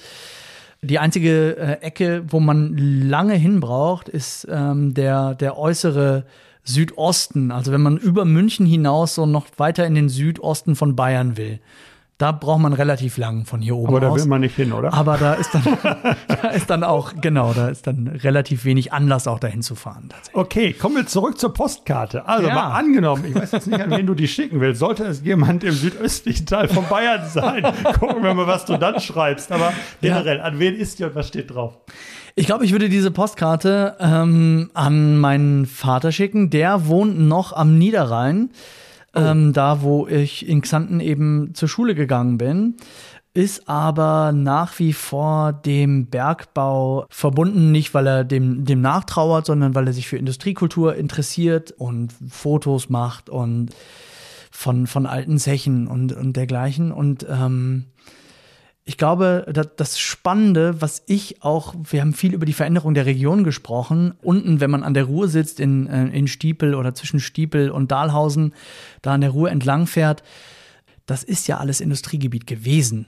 Die 0.83 0.99
einzige 0.99 1.57
äh, 1.57 1.83
Ecke, 1.83 2.25
wo 2.29 2.41
man 2.41 2.77
lange 2.77 3.35
hin 3.35 3.61
braucht, 3.61 4.09
ist 4.09 4.47
ähm, 4.51 4.95
der, 4.95 5.35
der 5.35 5.59
äußere 5.59 6.27
Südosten. 6.63 7.51
Also 7.51 7.73
wenn 7.73 7.83
man 7.83 7.97
über 7.97 8.25
München 8.25 8.67
hinaus 8.67 9.15
so 9.15 9.27
noch 9.27 9.47
weiter 9.57 9.87
in 9.87 9.95
den 9.95 10.09
Südosten 10.09 10.77
von 10.77 10.95
Bayern 10.95 11.37
will. 11.37 11.59
Da 12.17 12.31
braucht 12.31 12.61
man 12.61 12.73
relativ 12.73 13.17
lang 13.17 13.45
von 13.45 13.61
hier 13.61 13.75
oben 13.75 13.89
Aber 13.89 13.99
da 13.99 14.11
aus. 14.11 14.21
will 14.21 14.29
man 14.29 14.43
nicht 14.43 14.55
hin, 14.55 14.73
oder? 14.73 14.95
Aber 14.95 15.17
da 15.17 15.35
ist 15.35 15.53
dann, 15.53 15.65
da 16.29 16.49
ist 16.51 16.71
dann 16.71 16.85
auch, 16.85 17.13
genau, 17.21 17.53
da 17.53 17.69
ist 17.69 17.89
dann 17.89 18.07
relativ 18.07 18.65
wenig 18.65 18.93
Anlass, 18.93 19.27
auch 19.27 19.41
dahin 19.41 19.63
zu 19.63 19.75
fahren. 19.75 20.11
Okay, 20.33 20.73
kommen 20.73 20.95
wir 20.95 21.07
zurück 21.07 21.41
zur 21.41 21.53
Postkarte. 21.53 22.27
Also 22.29 22.47
ja. 22.47 22.55
mal 22.55 22.79
angenommen, 22.79 23.25
ich 23.27 23.35
weiß 23.35 23.51
jetzt 23.51 23.67
nicht, 23.67 23.81
an 23.81 23.91
wen 23.91 24.07
du 24.07 24.15
die 24.15 24.29
schicken 24.29 24.61
willst. 24.61 24.79
Sollte 24.79 25.05
es 25.05 25.25
jemand 25.25 25.65
im 25.65 25.73
südöstlichen 25.73 26.47
Teil 26.47 26.69
von 26.69 26.87
Bayern 26.89 27.29
sein, 27.29 27.65
gucken 27.99 28.23
wir 28.23 28.33
mal, 28.33 28.47
was 28.47 28.65
du 28.65 28.77
dann 28.77 29.01
schreibst. 29.01 29.51
Aber 29.51 29.73
generell, 30.01 30.39
ja. 30.39 30.45
an 30.45 30.61
wen 30.61 30.77
ist 30.77 31.01
die 31.01 31.05
und 31.05 31.17
was 31.17 31.27
steht 31.27 31.53
drauf? 31.53 31.79
Ich 32.37 32.47
glaube, 32.47 32.65
ich 32.65 32.73
würde 32.73 32.89
diese 32.89 33.11
Postkarte 33.11 33.97
ähm, 33.99 34.71
an 34.75 35.19
meinen 35.19 35.67
Vater 35.67 36.13
schicken. 36.13 36.51
Der 36.51 36.87
wohnt 36.87 37.19
noch 37.19 37.53
am 37.53 37.79
Niederrhein. 37.79 38.51
Oh. 39.15 39.21
ähm, 39.21 39.53
da 39.53 39.83
wo 39.83 40.07
ich 40.07 40.49
in 40.49 40.61
Xanten 40.61 41.01
eben 41.01 41.55
zur 41.55 41.69
Schule 41.69 41.95
gegangen 41.95 42.39
bin 42.39 42.77
ist 43.35 43.69
aber 43.69 44.31
nach 44.33 44.79
wie 44.79 44.93
vor 44.93 45.53
dem 45.53 46.07
Bergbau 46.07 47.05
verbunden, 47.11 47.73
nicht 47.73 47.93
weil 47.93 48.07
er 48.07 48.25
dem, 48.25 48.65
dem 48.65 48.81
nachtrauert, 48.81 49.45
sondern 49.47 49.75
weil 49.75 49.89
er 49.89 49.93
sich 49.93 50.07
für 50.07 50.17
Industriekultur 50.17 50.95
interessiert 50.95 51.73
und 51.73 52.15
Fotos 52.31 52.89
macht 52.89 53.29
und 53.29 53.71
von, 54.53 54.87
von 54.87 55.07
alten 55.07 55.39
Zechen 55.39 55.89
und, 55.89 56.13
und 56.13 56.37
dergleichen. 56.37 56.93
Und 56.93 57.27
ähm, 57.29 57.87
ich 58.87 58.99
glaube, 58.99 59.47
das 59.77 59.99
Spannende, 59.99 60.83
was 60.83 61.03
ich 61.07 61.43
auch, 61.43 61.75
wir 61.91 62.03
haben 62.03 62.13
viel 62.13 62.35
über 62.35 62.45
die 62.45 62.53
Veränderung 62.53 62.93
der 62.93 63.07
Region 63.07 63.43
gesprochen. 63.43 64.13
Unten, 64.21 64.61
wenn 64.61 64.71
man 64.71 64.83
an 64.83 64.93
der 64.93 65.05
Ruhr 65.05 65.29
sitzt, 65.29 65.59
in, 65.59 65.87
äh, 65.87 66.09
in 66.09 66.29
Stiepel 66.29 66.75
oder 66.75 66.95
zwischen 66.95 67.19
Stiepel 67.19 67.71
und 67.71 67.91
Dahlhausen, 67.91 68.53
da 69.01 69.15
an 69.15 69.23
der 69.23 69.31
Ruhr 69.31 69.51
entlang 69.51 69.87
fährt, 69.87 70.23
das 71.07 71.25
ist 71.25 71.49
ja 71.49 71.57
alles 71.59 71.81
Industriegebiet 71.81 72.47
gewesen. 72.47 73.07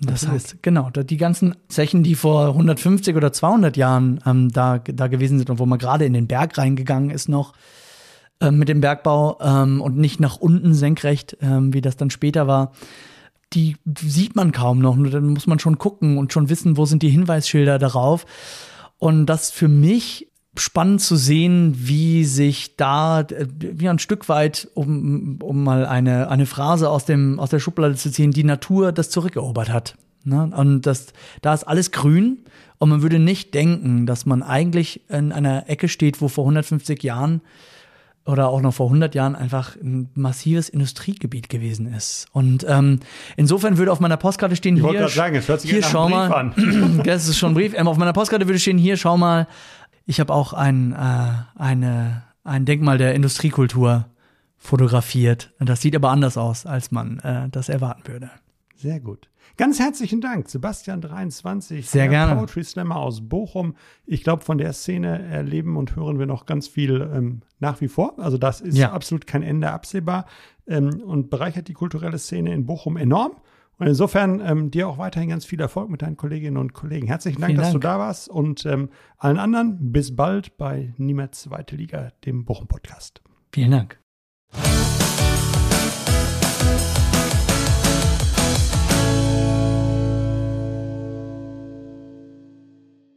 Das 0.00 0.24
okay. 0.24 0.32
heißt, 0.32 0.62
genau, 0.62 0.90
die 0.90 1.16
ganzen 1.16 1.54
Zechen, 1.68 2.02
die 2.02 2.16
vor 2.16 2.48
150 2.48 3.14
oder 3.14 3.32
200 3.32 3.76
Jahren 3.76 4.20
ähm, 4.26 4.50
da, 4.50 4.78
da 4.78 5.06
gewesen 5.06 5.38
sind 5.38 5.50
und 5.50 5.60
wo 5.60 5.66
man 5.66 5.78
gerade 5.78 6.04
in 6.04 6.14
den 6.14 6.26
Berg 6.26 6.58
reingegangen 6.58 7.10
ist 7.10 7.28
noch, 7.28 7.54
äh, 8.40 8.50
mit 8.50 8.68
dem 8.68 8.80
Bergbau 8.80 9.38
ähm, 9.40 9.80
und 9.80 9.96
nicht 9.96 10.18
nach 10.18 10.36
unten 10.36 10.74
senkrecht, 10.74 11.38
ähm, 11.40 11.72
wie 11.72 11.80
das 11.80 11.96
dann 11.96 12.10
später 12.10 12.48
war 12.48 12.72
die 13.52 13.76
sieht 13.98 14.36
man 14.36 14.52
kaum 14.52 14.80
noch. 14.80 14.96
Nur 14.96 15.10
dann 15.10 15.28
muss 15.28 15.46
man 15.46 15.58
schon 15.58 15.78
gucken 15.78 16.18
und 16.18 16.32
schon 16.32 16.48
wissen, 16.48 16.76
wo 16.76 16.84
sind 16.84 17.02
die 17.02 17.10
Hinweisschilder 17.10 17.78
darauf. 17.78 18.26
Und 18.98 19.26
das 19.26 19.50
für 19.50 19.68
mich 19.68 20.28
spannend 20.58 21.00
zu 21.00 21.16
sehen, 21.16 21.74
wie 21.76 22.24
sich 22.24 22.76
da 22.76 23.20
äh, 23.20 23.46
wie 23.58 23.88
ein 23.88 23.98
Stück 23.98 24.28
weit, 24.28 24.68
um, 24.74 25.38
um 25.42 25.64
mal 25.64 25.86
eine, 25.86 26.30
eine 26.30 26.46
Phrase 26.46 26.88
aus, 26.88 27.04
dem, 27.04 27.38
aus 27.38 27.50
der 27.50 27.58
Schublade 27.58 27.94
zu 27.94 28.10
ziehen, 28.10 28.30
die 28.30 28.44
Natur 28.44 28.92
das 28.92 29.10
zurückerobert 29.10 29.70
hat. 29.70 29.96
Ne? 30.24 30.50
Und 30.56 30.86
das, 30.86 31.08
da 31.42 31.54
ist 31.54 31.64
alles 31.64 31.92
grün 31.92 32.38
und 32.78 32.88
man 32.88 33.02
würde 33.02 33.18
nicht 33.18 33.54
denken, 33.54 34.06
dass 34.06 34.26
man 34.26 34.42
eigentlich 34.42 35.08
in 35.08 35.32
einer 35.32 35.68
Ecke 35.68 35.88
steht, 35.88 36.20
wo 36.20 36.28
vor 36.28 36.44
150 36.44 37.02
Jahren 37.02 37.42
oder 38.26 38.48
auch 38.48 38.60
noch 38.60 38.74
vor 38.74 38.86
100 38.86 39.14
Jahren 39.14 39.34
einfach 39.36 39.76
ein 39.76 40.10
massives 40.14 40.68
Industriegebiet 40.68 41.48
gewesen 41.48 41.86
ist. 41.92 42.26
Und 42.32 42.66
ähm, 42.68 43.00
insofern 43.36 43.78
würde 43.78 43.92
auf 43.92 44.00
meiner 44.00 44.16
Postkarte 44.16 44.56
stehen, 44.56 44.76
Ich 44.76 44.82
hier, 44.82 44.92
gerade 44.92 45.12
sagen, 45.12 45.36
es 45.36 45.48
hört 45.48 45.60
sich 45.60 45.70
hier 45.70 45.82
schau 45.82 46.08
mal, 46.08 46.32
an. 46.32 47.02
das 47.04 47.28
ist 47.28 47.38
schon 47.38 47.52
ein 47.52 47.54
Brief, 47.54 47.72
ähm, 47.76 47.88
auf 47.88 47.96
meiner 47.96 48.12
Postkarte 48.12 48.46
würde 48.46 48.58
stehen, 48.58 48.78
hier 48.78 48.96
schau 48.96 49.16
mal, 49.16 49.46
ich 50.06 50.20
habe 50.20 50.32
auch 50.34 50.52
ein, 50.52 50.92
äh, 50.92 50.96
eine, 51.60 52.24
ein 52.44 52.64
Denkmal 52.64 52.98
der 52.98 53.14
Industriekultur 53.14 54.06
fotografiert. 54.58 55.52
Das 55.60 55.80
sieht 55.80 55.94
aber 55.94 56.10
anders 56.10 56.36
aus, 56.36 56.66
als 56.66 56.90
man 56.90 57.20
äh, 57.20 57.48
das 57.50 57.68
erwarten 57.68 58.02
würde. 58.06 58.30
Sehr 58.78 59.00
gut. 59.00 59.30
Ganz 59.56 59.78
herzlichen 59.80 60.20
Dank, 60.20 60.48
Sebastian 60.50 61.00
23, 61.00 61.88
Sehr 61.88 62.02
der 62.02 62.10
gerne. 62.10 62.36
Poetry 62.36 62.62
Slammer 62.62 62.96
aus 62.96 63.26
Bochum. 63.26 63.74
Ich 64.04 64.22
glaube, 64.22 64.42
von 64.44 64.58
der 64.58 64.72
Szene 64.74 65.22
erleben 65.22 65.76
und 65.76 65.96
hören 65.96 66.18
wir 66.18 66.26
noch 66.26 66.44
ganz 66.46 66.68
viel 66.68 67.08
ähm, 67.14 67.40
nach 67.58 67.80
wie 67.80 67.88
vor. 67.88 68.18
Also 68.18 68.36
das 68.38 68.60
ist 68.60 68.76
Ja. 68.76 68.92
absolut 68.92 69.26
kein 69.26 69.42
Ende 69.42 69.70
absehbar 69.70 70.26
ähm, 70.66 71.00
und 71.02 71.30
bereichert 71.30 71.68
die 71.68 71.72
kulturelle 71.72 72.18
Szene 72.18 72.52
in 72.52 72.66
Bochum 72.66 72.96
enorm. 72.98 73.32
Und 73.78 73.86
insofern 73.86 74.40
ähm, 74.40 74.70
dir 74.70 74.88
auch 74.88 74.98
weiterhin 74.98 75.28
ganz 75.30 75.44
viel 75.44 75.60
Erfolg 75.60 75.88
mit 75.90 76.02
deinen 76.02 76.16
Kolleginnen 76.16 76.56
und 76.56 76.72
Kollegen. 76.72 77.06
Herzlichen 77.06 77.40
Dank, 77.40 77.50
Vielen 77.52 77.58
dass 77.60 77.72
Dank. 77.72 77.82
du 77.82 77.86
da 77.88 77.98
warst 77.98 78.28
und 78.28 78.64
ähm, 78.66 78.88
allen 79.18 79.38
anderen 79.38 79.92
bis 79.92 80.14
bald 80.16 80.56
bei 80.58 80.92
Niemals 80.98 81.42
Zweite 81.42 81.76
Liga, 81.76 82.10
dem 82.24 82.44
Bochum 82.44 82.68
Podcast. 82.68 83.22
Vielen 83.52 83.70
Dank. 83.70 84.00